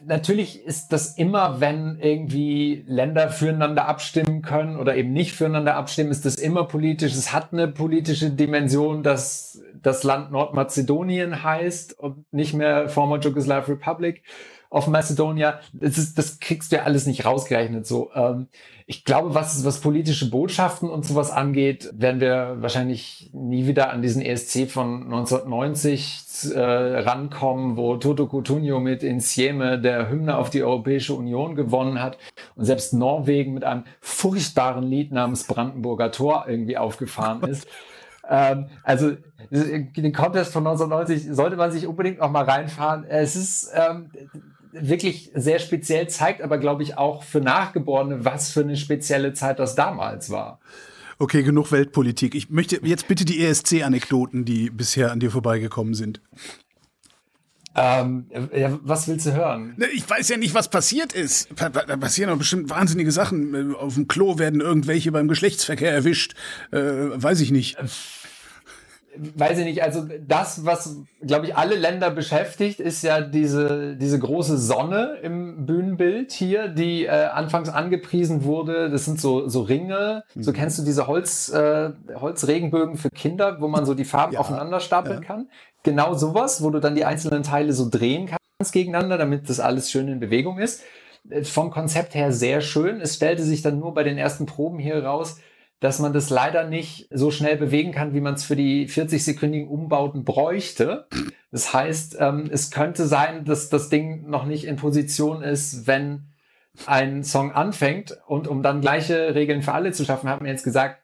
natürlich 0.01 0.65
ist 0.65 0.93
das 0.93 1.17
immer, 1.17 1.61
wenn 1.61 1.99
irgendwie 2.01 2.85
Länder 2.87 3.31
füreinander 3.31 3.87
abstimmen 3.87 4.43
können 4.43 4.77
oder 4.77 4.97
eben 4.97 5.13
nicht 5.13 5.33
füreinander 5.33 5.77
abstimmen, 5.77 6.11
ist 6.11 6.25
das 6.25 6.37
immer 6.37 6.65
politisch. 6.65 7.13
Es 7.15 7.33
hat 7.33 7.53
eine 7.53 7.69
politische 7.69 8.31
Dimension, 8.31 9.03
dass 9.03 9.63
das 9.83 10.03
Land 10.03 10.33
Nordmazedonien 10.33 11.43
heißt 11.43 11.99
und 11.99 12.33
nicht 12.33 12.55
mehr 12.55 12.89
Former 12.89 13.21
Yugoslav 13.21 13.69
Republic 13.69 14.23
of 14.75 14.89
Macedonia. 14.89 15.61
Das, 15.73 15.97
ist, 15.97 16.19
das 16.19 16.41
kriegst 16.41 16.73
du 16.73 16.77
ja 16.77 16.83
alles 16.83 17.07
nicht 17.07 17.25
rausgerechnet. 17.25 17.87
So, 17.87 18.11
ähm, 18.15 18.49
ich 18.87 19.05
glaube, 19.05 19.35
was, 19.35 19.65
was 19.65 19.81
politische 19.81 20.29
Botschaften 20.29 20.91
und 20.91 21.07
sowas 21.07 21.31
angeht, 21.31 21.91
werden 21.95 22.21
wir 22.21 22.57
wahrscheinlich 22.59 23.31
nie 23.33 23.67
wieder 23.67 23.91
an 23.91 24.03
diesen 24.03 24.21
ESC 24.21 24.69
von 24.69 25.05
1990 25.05 26.53
äh, 26.55 26.61
rankommen, 26.61 27.77
wo 27.77 27.97
Toto 27.97 28.27
Coutinho 28.27 28.81
mit 28.81 29.03
Insieme 29.05 29.81
der 29.81 30.11
Hymne 30.11 30.37
auf 30.37 30.51
die 30.51 30.65
Europäische 30.65 31.15
Union 31.15 31.55
gewonnen 31.55 32.03
hat 32.03 32.19
und 32.57 32.65
selbst 32.65 32.93
Norwegen 32.93 33.55
mit 33.55 33.65
einem 33.65 33.85
furchtbaren 34.01 34.85
Lied 34.85 35.13
namens 35.13 35.45
Brandenburger 35.45 36.11
Tor 36.11 36.47
irgendwie 36.49 36.77
aufgefahren 36.77 37.43
ist. 37.45 37.69
Ähm, 38.29 38.67
also 38.83 39.13
den 39.51 40.13
Contest 40.13 40.53
von 40.53 40.67
1990 40.67 41.35
sollte 41.35 41.57
man 41.57 41.71
sich 41.71 41.87
unbedingt 41.87 42.19
noch 42.19 42.31
mal 42.31 42.45
reinfahren. 42.45 43.05
Es 43.05 43.37
ist 43.37 43.71
ähm, 43.75 44.11
wirklich 44.75 45.31
sehr 45.35 45.59
speziell, 45.59 46.09
zeigt 46.09 46.43
aber, 46.43 46.59
glaube 46.59 46.83
ich, 46.83 46.99
auch 46.99 47.23
für 47.23 47.41
Nachgeborene, 47.41 48.25
was 48.25 48.51
für 48.51 48.61
eine 48.61 48.77
spezielle 48.77 49.33
Zeit 49.33 49.59
das 49.59 49.75
damals 49.75 50.31
war. 50.31 50.61
Okay, 51.19 51.43
genug 51.43 51.71
Weltpolitik. 51.71 52.35
Ich 52.35 52.51
möchte 52.51 52.81
jetzt 52.83 53.07
bitte 53.09 53.25
die 53.25 53.45
ESC-Anekdoten, 53.45 54.45
die 54.45 54.71
bisher 54.71 55.13
an 55.13 55.21
dir 55.21 55.31
vorbeigekommen 55.31 55.95
sind. 55.95 56.21
Ähm, 57.77 58.27
ja, 58.55 58.79
was 58.83 59.09
willst 59.09 59.27
du 59.27 59.33
hören? 59.33 59.75
Ne, 59.77 59.87
ich 59.87 60.09
weiß 60.09 60.29
ja 60.29 60.37
nicht, 60.37 60.55
was 60.55 60.69
passiert 60.69 61.13
ist. 61.13 61.49
Da 61.57 61.71
passieren 61.71 62.31
doch 62.31 62.39
bestimmt 62.39 62.71
wahnsinnige 62.71 63.11
Sachen. 63.11 63.75
Auf 63.75 63.95
dem 63.95 64.07
Klo 64.07 64.39
werden 64.39 64.61
irgendwelche 64.61 65.11
beim 65.11 65.27
Geschlechtsverkehr 65.27 65.93
erwischt. 65.93 66.35
Äh, 66.71 66.79
weiß 66.79 67.41
ich 67.41 67.51
nicht. 67.51 67.77
Weiß 69.17 69.59
ich 69.59 69.65
nicht, 69.65 69.83
also 69.83 70.07
das, 70.27 70.65
was, 70.65 70.97
glaube 71.23 71.47
ich, 71.47 71.57
alle 71.57 71.77
Länder 71.77 72.11
beschäftigt, 72.11 72.81
ist 72.81 73.03
ja 73.03 73.21
diese, 73.21 73.97
diese 73.97 74.19
große 74.19 74.59
Sonne 74.59 75.19
im 75.23 75.67
Bühnenbild 75.67 76.33
hier, 76.33 76.69
die 76.69 77.05
äh, 77.05 77.27
anfangs 77.27 77.69
angepriesen 77.69 78.45
wurde. 78.45 78.91
Das 78.91 79.05
sind 79.05 79.21
so, 79.21 79.49
so 79.49 79.63
Ringe. 79.63 80.25
Mhm. 80.35 80.43
So 80.43 80.53
kennst 80.53 80.79
du 80.79 80.83
diese 80.83 81.07
Holz, 81.07 81.49
äh, 81.51 81.91
Holzregenbögen 82.15 82.97
für 82.97 83.11
Kinder, 83.11 83.61
wo 83.61 83.69
man 83.69 83.87
so 83.87 83.95
die 83.95 84.05
Farben 84.05 84.35
ja. 84.35 84.41
aufeinander 84.41 84.81
stapeln 84.81 85.23
ja. 85.23 85.27
kann. 85.27 85.49
Genau 85.85 86.15
sowas, 86.15 86.63
wo 86.63 86.71
du 86.71 86.81
dann 86.81 86.95
die 86.95 87.05
einzelnen 87.05 87.43
Teile 87.43 87.73
so 87.73 87.89
drehen 87.89 88.27
kannst 88.27 88.73
gegeneinander, 88.73 89.19
damit 89.19 89.49
das 89.49 89.61
alles 89.61 89.91
schön 89.91 90.09
in 90.09 90.21
Bewegung 90.21 90.59
ist. 90.59 90.83
Äh, 91.31 91.45
vom 91.45 91.71
Konzept 91.71 92.15
her 92.15 92.33
sehr 92.33 92.61
schön. 92.61 93.01
Es 93.01 93.15
stellte 93.15 93.43
sich 93.43 93.63
dann 93.63 93.79
nur 93.79 93.95
bei 93.95 94.03
den 94.03 94.19
ersten 94.19 94.47
Proben 94.47 94.79
hier 94.79 95.05
raus, 95.05 95.39
dass 95.81 95.99
man 95.99 96.13
das 96.13 96.31
leider 96.31 96.67
nicht 96.69 97.09
so 97.11 97.31
schnell 97.31 97.57
bewegen 97.57 97.93
kann, 97.93 98.15
wie 98.15 98.21
man 98.21 98.35
es 98.35 98.45
für 98.45 98.57
die 98.57 98.89
40-sekündigen 98.89 99.67
Umbauten 99.67 100.25
bräuchte. 100.25 101.07
Das 101.51 101.73
heißt, 101.75 102.17
ähm, 102.21 102.49
es 102.51 102.71
könnte 102.71 103.07
sein, 103.07 103.45
dass 103.45 103.69
das 103.69 103.89
Ding 103.89 104.29
noch 104.29 104.47
nicht 104.47 104.65
in 104.65 104.77
Position 104.77 105.43
ist, 105.43 105.87
wenn 105.87 106.29
ein 106.87 107.23
Song 107.23 107.53
anfängt. 107.53 108.19
Und 108.27 108.49
um 108.49 108.63
dann 108.63 108.81
gleiche 108.81 109.35
Regeln 109.35 109.63
für 109.63 109.73
alle 109.73 109.93
zu 109.93 110.05
schaffen, 110.05 110.29
hat 110.29 110.41
man 110.41 110.49
jetzt 110.49 110.65
gesagt, 110.65 111.01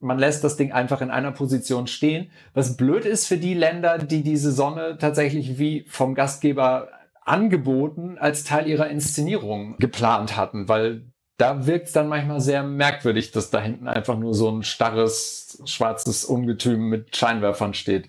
man 0.00 0.18
lässt 0.18 0.42
das 0.44 0.56
Ding 0.56 0.72
einfach 0.72 1.02
in 1.02 1.10
einer 1.10 1.32
Position 1.32 1.86
stehen. 1.86 2.30
Was 2.54 2.76
blöd 2.76 3.04
ist 3.04 3.26
für 3.26 3.36
die 3.36 3.54
Länder, 3.54 3.98
die 3.98 4.22
diese 4.22 4.50
Sonne 4.50 4.96
tatsächlich 4.98 5.58
wie 5.58 5.84
vom 5.88 6.14
Gastgeber 6.14 6.88
angeboten 7.24 8.16
als 8.18 8.44
Teil 8.44 8.66
ihrer 8.66 8.88
Inszenierung 8.88 9.76
geplant 9.78 10.36
hatten, 10.36 10.68
weil 10.68 11.04
da 11.40 11.66
wirkt 11.66 11.86
es 11.86 11.92
dann 11.92 12.08
manchmal 12.08 12.40
sehr 12.40 12.62
merkwürdig, 12.62 13.32
dass 13.32 13.50
da 13.50 13.60
hinten 13.60 13.88
einfach 13.88 14.18
nur 14.18 14.34
so 14.34 14.50
ein 14.50 14.62
starres, 14.62 15.62
schwarzes 15.64 16.24
Ungetüm 16.24 16.88
mit 16.88 17.16
Scheinwerfern 17.16 17.72
steht. 17.72 18.08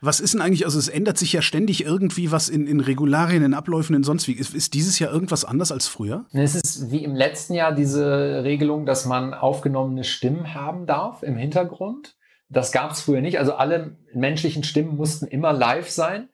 Was 0.00 0.20
ist 0.20 0.34
denn 0.34 0.40
eigentlich, 0.40 0.64
also 0.64 0.78
es 0.78 0.86
ändert 0.86 1.18
sich 1.18 1.32
ja 1.32 1.42
ständig 1.42 1.84
irgendwie 1.84 2.30
was 2.30 2.48
in, 2.48 2.68
in 2.68 2.78
Regularien, 2.78 3.42
in 3.42 3.52
Abläufen, 3.52 3.96
in 3.96 4.04
sonst 4.04 4.28
wie. 4.28 4.32
Ist, 4.32 4.54
ist 4.54 4.74
dieses 4.74 5.00
Jahr 5.00 5.12
irgendwas 5.12 5.44
anders 5.44 5.72
als 5.72 5.88
früher? 5.88 6.26
Es 6.32 6.54
ist 6.54 6.92
wie 6.92 7.02
im 7.02 7.16
letzten 7.16 7.54
Jahr 7.54 7.74
diese 7.74 8.44
Regelung, 8.44 8.86
dass 8.86 9.06
man 9.06 9.34
aufgenommene 9.34 10.04
Stimmen 10.04 10.54
haben 10.54 10.86
darf 10.86 11.24
im 11.24 11.36
Hintergrund. 11.36 12.14
Das 12.48 12.70
gab 12.70 12.92
es 12.92 13.00
früher 13.00 13.20
nicht. 13.20 13.40
Also 13.40 13.54
alle 13.54 13.96
menschlichen 14.14 14.62
Stimmen 14.62 14.94
mussten 14.94 15.26
immer 15.26 15.52
live 15.52 15.90
sein. 15.90 16.28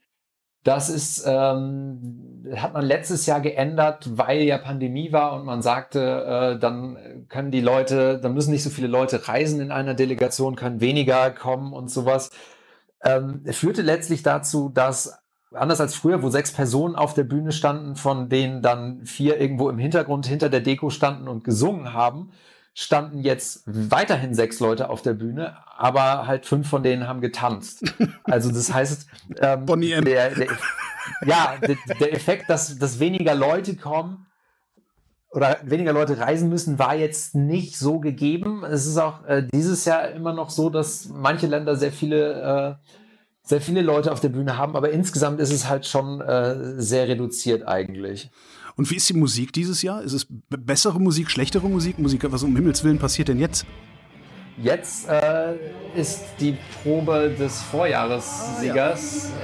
Das 0.63 0.91
ist, 0.91 1.25
ähm, 1.27 2.34
hat 2.57 2.75
man 2.75 2.85
letztes 2.85 3.27
Jahr 3.27 3.41
geändert, 3.41 4.19
weil 4.19 4.43
ja 4.43 4.59
Pandemie 4.59 5.13
war 5.13 5.35
und 5.35 5.45
man 5.45 5.63
sagte, 5.63 6.55
äh, 6.55 6.59
dann 6.59 7.27
können 7.29 7.51
die 7.51 7.61
Leute, 7.61 8.19
dann 8.19 8.35
müssen 8.35 8.51
nicht 8.51 8.63
so 8.63 8.71
viele 8.71 8.89
Leute 8.89 9.29
reisen 9.29 9.61
in 9.61 9.71
einer 9.71 9.95
Delegation, 9.95 10.57
können 10.57 10.81
weniger 10.81 11.31
kommen 11.31 11.73
und 11.73 11.91
sowas. 11.91 12.31
Ähm, 13.03 13.43
führte 13.51 13.83
letztlich 13.83 14.23
dazu, 14.23 14.69
dass 14.69 15.19
anders 15.53 15.81
als 15.81 15.95
früher, 15.95 16.23
wo 16.23 16.31
sechs 16.31 16.53
Personen 16.53 16.97
auf 16.97 17.15
der 17.15 17.25
Bühne 17.25 17.53
standen, 17.53 17.97
von 17.97 18.29
denen 18.29 18.63
dann 18.63 19.05
vier 19.05 19.41
irgendwo 19.41 19.71
im 19.71 19.79
Hintergrund 19.79 20.27
hinter 20.27 20.49
der 20.49 20.61
Deko 20.61 20.91
standen 20.91 21.29
und 21.29 21.45
gesungen 21.45 21.93
haben, 21.93 22.31
standen 22.75 23.21
jetzt 23.21 23.63
weiterhin 23.67 24.35
sechs 24.35 24.59
Leute 24.59 24.91
auf 24.91 25.01
der 25.01 25.15
Bühne, 25.15 25.57
aber 25.77 26.27
halt 26.27 26.45
fünf 26.45 26.69
von 26.69 26.83
denen 26.83 27.07
haben 27.07 27.21
getanzt. 27.21 27.95
Also 28.25 28.51
das 28.51 28.73
heißt, 28.73 29.07
ähm, 29.41 29.67
der, 29.67 30.31
der, 30.31 30.49
ja, 31.25 31.55
der, 31.63 31.77
der 32.01 32.13
Effekt, 32.13 32.51
dass, 32.51 32.79
dass 32.79 32.99
weniger 32.99 33.35
Leute 33.35 33.77
kommen 33.77 34.27
oder 35.31 35.59
weniger 35.63 35.93
Leute 35.93 36.19
reisen 36.19 36.49
müssen, 36.49 36.79
war 36.79 36.97
jetzt 36.97 37.35
nicht 37.35 37.79
so 37.79 38.01
gegeben. 38.01 38.65
Es 38.65 38.87
ist 38.87 38.99
auch 38.99 39.25
äh, 39.25 39.47
dieses 39.53 39.85
Jahr 39.85 40.11
immer 40.11 40.33
noch 40.33 40.51
so, 40.51 40.69
dass 40.69 41.09
manche 41.09 41.47
Länder 41.47 41.77
sehr 41.77 41.93
viele 41.93 42.79
äh, 42.81 42.91
sehr 43.47 43.61
viele 43.61 43.83
Leute 43.83 44.11
auf 44.11 44.21
der 44.21 44.31
Bühne 44.31 44.57
haben, 44.57 44.75
aber 44.75 44.91
insgesamt 44.91 45.39
ist 45.39 45.53
es 45.53 45.69
halt 45.69 45.87
schon 45.87 46.23
äh, 46.23 46.81
sehr 46.81 47.09
reduziert 47.09 47.69
eigentlich. 47.69 48.31
Und 48.77 48.91
wie 48.91 48.97
ist 48.97 49.09
die 49.09 49.15
Musik 49.15 49.53
dieses 49.53 49.83
Jahr? 49.83 50.03
Ist 50.03 50.13
es 50.13 50.27
bessere 50.49 51.01
Musik, 51.01 51.31
schlechtere 51.31 51.69
Musik? 51.69 51.99
Musik, 51.99 52.25
was 52.31 52.43
um 52.43 52.57
Himmels 52.57 52.83
Willen 52.83 52.99
passiert 52.99 53.29
denn 53.29 53.39
jetzt? 53.39 53.65
Jetzt 54.57 55.09
äh, 55.09 55.55
ist 55.95 56.21
die 56.41 56.57
Probe 56.83 57.35
des 57.39 57.63
Vorjahressiegers. 57.63 59.31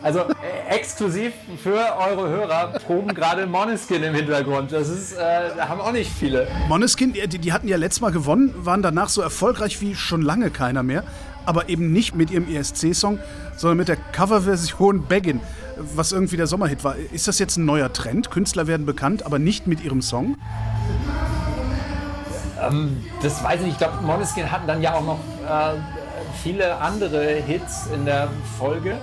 Also 0.00 0.20
äh, 0.20 0.76
exklusiv 0.76 1.32
für 1.60 1.76
eure 1.98 2.28
Hörer 2.28 2.78
proben 2.86 3.14
gerade 3.14 3.46
Moneskin 3.46 4.02
im 4.04 4.14
Hintergrund. 4.14 4.70
Das 4.70 4.88
ist, 4.88 5.12
äh, 5.12 5.50
haben 5.58 5.80
auch 5.80 5.90
nicht 5.90 6.10
viele. 6.10 6.46
Moneskin, 6.68 7.12
die, 7.12 7.38
die 7.38 7.52
hatten 7.52 7.66
ja 7.66 7.76
letztes 7.76 8.00
Mal 8.00 8.12
gewonnen, 8.12 8.54
waren 8.56 8.80
danach 8.80 9.08
so 9.08 9.20
erfolgreich 9.20 9.80
wie 9.80 9.96
schon 9.96 10.22
lange 10.22 10.50
keiner 10.50 10.84
mehr. 10.84 11.02
Aber 11.46 11.68
eben 11.68 11.92
nicht 11.92 12.14
mit 12.14 12.30
ihrem 12.30 12.48
ESC-Song, 12.48 13.18
sondern 13.56 13.78
mit 13.78 13.88
der 13.88 13.96
Coverversion 13.96 15.04
Beggin 15.06 15.40
was 15.94 16.12
irgendwie 16.12 16.36
der 16.36 16.46
Sommerhit 16.46 16.84
war. 16.84 16.96
Ist 16.96 17.28
das 17.28 17.38
jetzt 17.38 17.56
ein 17.56 17.64
neuer 17.64 17.92
Trend? 17.92 18.30
Künstler 18.30 18.66
werden 18.66 18.86
bekannt, 18.86 19.24
aber 19.24 19.38
nicht 19.38 19.66
mit 19.66 19.82
ihrem 19.82 20.02
Song? 20.02 20.36
Ähm, 22.60 23.04
das 23.22 23.42
weiß 23.42 23.60
ich 23.60 23.66
nicht. 23.66 23.72
Ich 23.72 23.78
glaube, 23.78 24.02
Måneskin 24.04 24.50
hatten 24.50 24.66
dann 24.66 24.82
ja 24.82 24.94
auch 24.94 25.04
noch 25.04 25.18
äh, 25.48 25.78
viele 26.42 26.76
andere 26.76 27.34
Hits 27.34 27.86
in 27.92 28.04
der 28.04 28.28
Folge. 28.58 28.98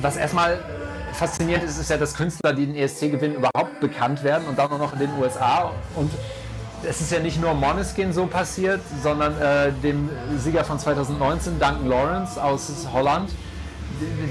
Was 0.00 0.16
erstmal 0.16 0.58
faszinierend 1.12 1.64
ist, 1.64 1.78
ist 1.78 1.90
ja, 1.90 1.96
dass 1.96 2.14
Künstler, 2.14 2.52
die 2.52 2.66
den 2.66 2.76
ESC 2.76 3.10
gewinnen, 3.10 3.36
überhaupt 3.36 3.80
bekannt 3.80 4.22
werden 4.22 4.46
und 4.48 4.58
dann 4.58 4.70
auch 4.70 4.78
noch 4.78 4.92
in 4.92 4.98
den 4.98 5.10
USA. 5.18 5.72
Und 5.94 6.10
es 6.84 7.00
ist 7.00 7.10
ja 7.10 7.20
nicht 7.20 7.40
nur 7.40 7.54
Moneskin 7.54 8.12
so 8.12 8.26
passiert, 8.26 8.80
sondern 9.02 9.40
äh, 9.40 9.72
dem 9.82 10.08
Sieger 10.38 10.64
von 10.64 10.78
2019, 10.78 11.58
Duncan 11.58 11.88
Lawrence 11.88 12.42
aus 12.42 12.86
Holland, 12.92 13.30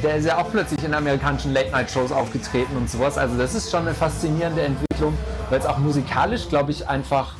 der 0.03 0.15
ist 0.17 0.25
ja 0.25 0.37
auch 0.37 0.51
plötzlich 0.51 0.83
in 0.83 0.93
amerikanischen 0.93 1.53
Late-Night-Shows 1.53 2.11
aufgetreten 2.11 2.77
und 2.77 2.89
sowas. 2.89 3.17
Also 3.17 3.37
das 3.37 3.55
ist 3.55 3.71
schon 3.71 3.81
eine 3.81 3.93
faszinierende 3.93 4.61
Entwicklung, 4.61 5.17
weil 5.49 5.59
es 5.59 5.65
auch 5.65 5.77
musikalisch, 5.77 6.49
glaube 6.49 6.71
ich, 6.71 6.87
einfach 6.87 7.33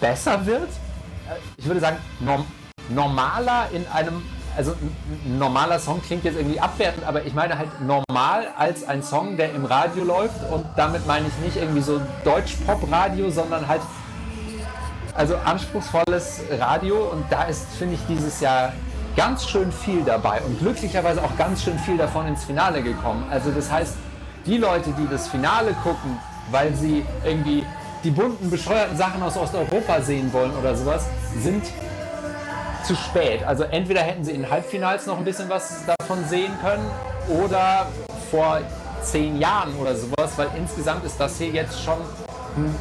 besser 0.00 0.44
wird. 0.44 0.68
Ich 1.56 1.66
würde 1.66 1.80
sagen, 1.80 1.96
norm 2.20 2.44
normaler 2.90 3.68
in 3.72 3.86
einem, 3.86 4.22
also 4.54 4.72
ein 4.72 5.38
normaler 5.38 5.78
Song 5.78 6.02
klingt 6.02 6.24
jetzt 6.24 6.36
irgendwie 6.36 6.60
abwertend, 6.60 7.04
aber 7.06 7.24
ich 7.24 7.32
meine 7.32 7.56
halt 7.56 7.70
normal 7.80 8.48
als 8.58 8.86
ein 8.86 9.02
Song, 9.02 9.38
der 9.38 9.54
im 9.54 9.64
Radio 9.64 10.04
läuft 10.04 10.50
und 10.52 10.66
damit 10.76 11.06
meine 11.06 11.26
ich 11.26 11.44
nicht 11.44 11.56
irgendwie 11.56 11.80
so 11.80 12.00
Deutsch-Pop-Radio, 12.24 13.30
sondern 13.30 13.66
halt 13.66 13.80
also 15.14 15.36
anspruchsvolles 15.36 16.42
Radio 16.58 17.08
und 17.10 17.24
da 17.30 17.44
ist, 17.44 17.66
finde 17.78 17.94
ich, 17.94 18.00
dieses 18.06 18.40
Jahr 18.40 18.74
ganz 19.16 19.48
schön 19.48 19.70
viel 19.72 20.02
dabei 20.02 20.40
und 20.42 20.58
glücklicherweise 20.58 21.22
auch 21.22 21.36
ganz 21.36 21.62
schön 21.62 21.78
viel 21.78 21.96
davon 21.96 22.26
ins 22.26 22.44
Finale 22.44 22.82
gekommen. 22.82 23.24
Also 23.30 23.50
das 23.50 23.70
heißt, 23.70 23.94
die 24.46 24.58
Leute, 24.58 24.90
die 24.98 25.08
das 25.08 25.28
Finale 25.28 25.72
gucken, 25.82 26.18
weil 26.50 26.74
sie 26.74 27.04
irgendwie 27.24 27.64
die 28.02 28.10
bunten, 28.10 28.50
bescheuerten 28.50 28.96
Sachen 28.96 29.22
aus 29.22 29.36
Osteuropa 29.36 30.00
sehen 30.02 30.32
wollen 30.32 30.52
oder 30.56 30.76
sowas, 30.76 31.06
sind 31.40 31.64
zu 32.82 32.94
spät. 32.94 33.42
Also 33.44 33.64
entweder 33.64 34.02
hätten 34.02 34.24
sie 34.24 34.32
in 34.32 34.50
Halbfinals 34.50 35.06
noch 35.06 35.16
ein 35.16 35.24
bisschen 35.24 35.48
was 35.48 35.84
davon 35.98 36.24
sehen 36.26 36.52
können 36.62 36.84
oder 37.28 37.86
vor 38.30 38.60
zehn 39.02 39.38
Jahren 39.38 39.74
oder 39.76 39.94
sowas, 39.94 40.32
weil 40.36 40.48
insgesamt 40.56 41.04
ist 41.04 41.18
das 41.18 41.38
hier 41.38 41.48
jetzt 41.48 41.82
schon 41.82 41.98
ein 42.56 42.74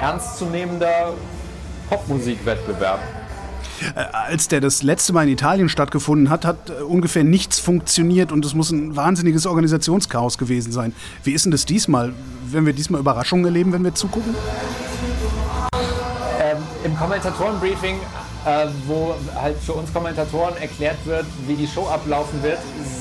ernstzunehmender 0.00 1.14
Popmusikwettbewerb. 1.88 3.00
Äh, 3.94 4.00
als 4.12 4.48
der 4.48 4.60
das 4.60 4.82
letzte 4.82 5.12
Mal 5.12 5.24
in 5.24 5.32
Italien 5.32 5.68
stattgefunden 5.68 6.30
hat, 6.30 6.44
hat 6.44 6.70
äh, 6.70 6.82
ungefähr 6.82 7.24
nichts 7.24 7.58
funktioniert 7.58 8.32
und 8.32 8.44
es 8.44 8.54
muss 8.54 8.70
ein 8.70 8.96
wahnsinniges 8.96 9.46
Organisationschaos 9.46 10.38
gewesen 10.38 10.72
sein. 10.72 10.94
Wie 11.24 11.32
ist 11.32 11.44
denn 11.44 11.52
das 11.52 11.64
diesmal? 11.64 12.12
Werden 12.46 12.66
wir 12.66 12.72
diesmal 12.72 13.00
Überraschungen 13.00 13.44
erleben, 13.44 13.72
wenn 13.72 13.84
wir 13.84 13.94
zugucken? 13.94 14.34
Ähm, 16.40 16.58
Im 16.84 16.96
Kommentatorenbriefing, 16.96 17.96
äh, 18.44 18.66
wo 18.86 19.14
halt 19.34 19.56
für 19.58 19.72
uns 19.72 19.92
Kommentatoren 19.92 20.56
erklärt 20.56 20.98
wird, 21.04 21.26
wie 21.46 21.54
die 21.54 21.66
Show 21.66 21.86
ablaufen 21.86 22.42
wird, 22.42 22.58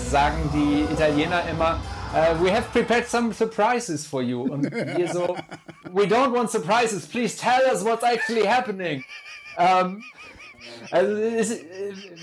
sagen 0.09 0.37
die 0.53 0.91
Italiener 0.93 1.41
immer, 1.51 1.79
Uh, 2.11 2.35
we 2.41 2.49
have 2.49 2.63
prepared 2.71 3.07
some 3.07 3.31
surprises 3.31 4.03
for 4.03 4.23
you. 4.23 4.41
Und 4.41 4.63
wir 4.63 5.13
so, 5.13 5.37
we 5.93 6.07
don't 6.07 6.33
want 6.33 6.49
surprises, 6.49 7.05
please 7.05 7.37
tell 7.37 7.61
us 7.71 7.83
what's 7.83 8.03
actually 8.03 8.47
happening. 8.47 9.03
Ähm, 9.59 10.01
also 10.91 11.15
es 11.15 11.59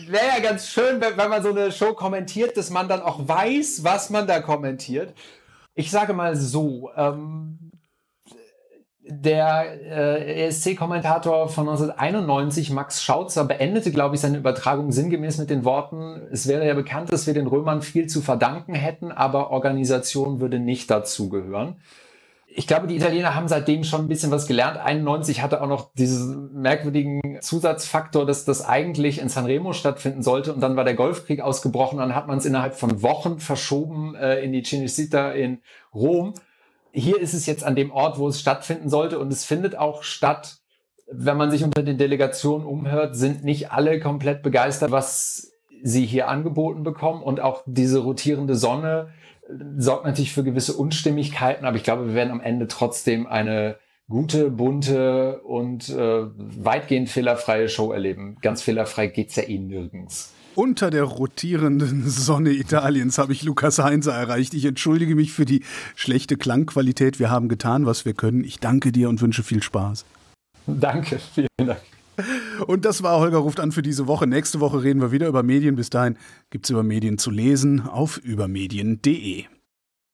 wäre 0.09 0.26
ja 0.37 0.40
ganz 0.40 0.69
schön, 0.69 1.00
wenn, 1.00 1.16
wenn 1.16 1.31
man 1.31 1.43
so 1.43 1.50
eine 1.50 1.73
Show 1.73 1.95
kommentiert, 1.95 2.57
dass 2.57 2.71
man 2.71 2.88
dann 2.88 3.02
auch 3.02 3.26
weiß, 3.26 3.85
was 3.85 4.11
man 4.11 4.26
da 4.26 4.40
kommentiert. 4.40 5.14
Ich 5.75 5.90
sage 5.90 6.12
mal 6.12 6.37
so, 6.37 6.90
ähm, 6.97 7.66
der 9.09 9.66
äh, 9.85 10.47
ESC-Kommentator 10.47 11.49
von 11.49 11.69
1991, 11.69 12.71
Max 12.71 13.02
Schautzer, 13.02 13.45
beendete, 13.45 13.93
glaube 13.93 14.16
ich, 14.16 14.21
seine 14.21 14.38
Übertragung 14.38 14.90
sinngemäß 14.90 15.38
mit 15.38 15.49
den 15.49 15.64
Worten, 15.64 16.26
es 16.33 16.49
wäre 16.49 16.66
ja 16.66 16.75
bekannt, 16.75 17.12
dass 17.12 17.26
wir 17.26 17.35
den 17.35 17.47
Römern 17.47 17.83
viel 17.83 18.09
zu 18.09 18.21
verdanken 18.21 18.75
hätten, 18.75 19.12
aber 19.12 19.50
Organisation 19.50 20.40
würde 20.40 20.59
nicht 20.59 20.90
dazugehören 20.90 21.76
ich 22.58 22.66
glaube, 22.66 22.86
die 22.86 22.96
Italiener 22.96 23.34
haben 23.34 23.48
seitdem 23.48 23.84
schon 23.84 24.06
ein 24.06 24.08
bisschen 24.08 24.30
was 24.30 24.46
gelernt. 24.46 24.78
91 24.78 25.42
hatte 25.42 25.60
auch 25.60 25.68
noch 25.68 25.92
diesen 25.92 26.54
merkwürdigen 26.54 27.38
Zusatzfaktor, 27.42 28.25
dass 28.25 28.47
das 28.47 28.64
eigentlich 28.64 29.21
in 29.21 29.28
Sanremo 29.28 29.75
stattfinden 29.75 30.23
sollte 30.23 30.54
und 30.54 30.60
dann 30.60 30.75
war 30.75 30.84
der 30.84 30.95
Golfkrieg 30.95 31.42
ausgebrochen. 31.42 31.99
Dann 31.99 32.14
hat 32.14 32.28
man 32.28 32.38
es 32.38 32.47
innerhalb 32.47 32.75
von 32.75 33.02
Wochen 33.02 33.40
verschoben 33.40 34.14
äh, 34.14 34.40
in 34.40 34.52
die 34.52 34.62
Cinecittà 34.62 35.32
in 35.32 35.60
Rom. 35.95 36.32
Hier 36.92 37.21
ist 37.21 37.34
es 37.34 37.45
jetzt 37.45 37.62
an 37.62 37.76
dem 37.76 37.90
Ort, 37.90 38.19
wo 38.19 38.26
es 38.26 38.40
stattfinden 38.40 38.88
sollte 38.88 39.19
und 39.19 39.30
es 39.30 39.45
findet 39.45 39.76
auch 39.76 40.02
statt. 40.02 40.56
Wenn 41.12 41.36
man 41.36 41.50
sich 41.50 41.62
unter 41.62 41.82
den 41.82 41.99
Delegationen 41.99 42.66
umhört, 42.66 43.16
sind 43.16 43.45
nicht 43.45 43.71
alle 43.71 44.00
komplett 44.00 44.42
begeistert, 44.42 44.90
was 44.90 45.52
sie 45.82 46.06
hier 46.06 46.28
angeboten 46.28 46.82
bekommen 46.82 47.23
und 47.23 47.41
auch 47.41 47.62
diese 47.67 47.99
rotierende 47.99 48.54
Sonne 48.54 49.10
sorgt 49.78 50.04
natürlich 50.04 50.32
für 50.32 50.45
gewisse 50.45 50.75
Unstimmigkeiten, 50.75 51.65
aber 51.65 51.76
ich 51.76 51.84
glaube, 51.84 52.08
wir 52.08 52.15
werden 52.15 52.30
am 52.32 52.41
Ende 52.41 52.67
trotzdem 52.67 53.26
eine 53.26 53.76
gute, 54.08 54.50
bunte 54.50 55.41
und 55.43 55.89
äh, 55.89 56.26
weitgehend 56.36 57.08
fehlerfreie 57.08 57.69
Show 57.69 57.93
erleben. 57.93 58.36
Ganz 58.41 58.62
fehlerfrei 58.62 59.08
geht's 59.08 59.36
ja 59.36 59.45
eh 59.45 59.58
nirgends. 59.58 60.32
Unter 60.54 60.91
der 60.91 61.04
rotierenden 61.04 62.08
Sonne 62.08 62.50
Italiens 62.50 63.19
habe 63.19 63.32
ich 63.32 63.43
Lukas 63.43 63.78
Heinzer 63.78 64.15
erreicht. 64.15 64.54
Ich 64.54 64.65
entschuldige 64.65 65.15
mich 65.15 65.32
für 65.32 65.45
die 65.45 65.62
schlechte 65.95 66.36
Klangqualität. 66.36 67.19
Wir 67.19 67.30
haben 67.30 67.49
getan, 67.49 67.84
was 67.84 68.06
wir 68.06 68.15
können. 68.15 68.43
Ich 68.43 68.58
danke 68.58 68.91
dir 68.91 69.08
und 69.10 69.21
wünsche 69.21 69.43
viel 69.43 69.62
Spaß. 69.62 70.06
Danke, 70.67 71.19
vielen 71.34 71.49
Dank. 71.58 71.80
Und 72.67 72.85
das 72.85 73.02
war 73.02 73.21
Holger 73.21 73.39
ruft 73.39 73.61
an 73.61 73.73
für 73.73 73.83
diese 73.83 74.07
Woche. 74.07 74.26
Nächste 74.26 74.61
Woche 74.61 74.83
reden 74.83 75.00
wir 75.00 75.13
wieder 75.13 75.29
über 75.29 75.43
Medien. 75.43 75.76
Bis 75.76 75.91
dahin 75.91 76.17
gibt 76.50 76.67
es 76.67 76.71
über 76.71 76.83
Medien 76.83 77.19
zu 77.19 77.31
lesen 77.31 77.81
auf 77.81 78.19
übermedien.de. 78.19 79.45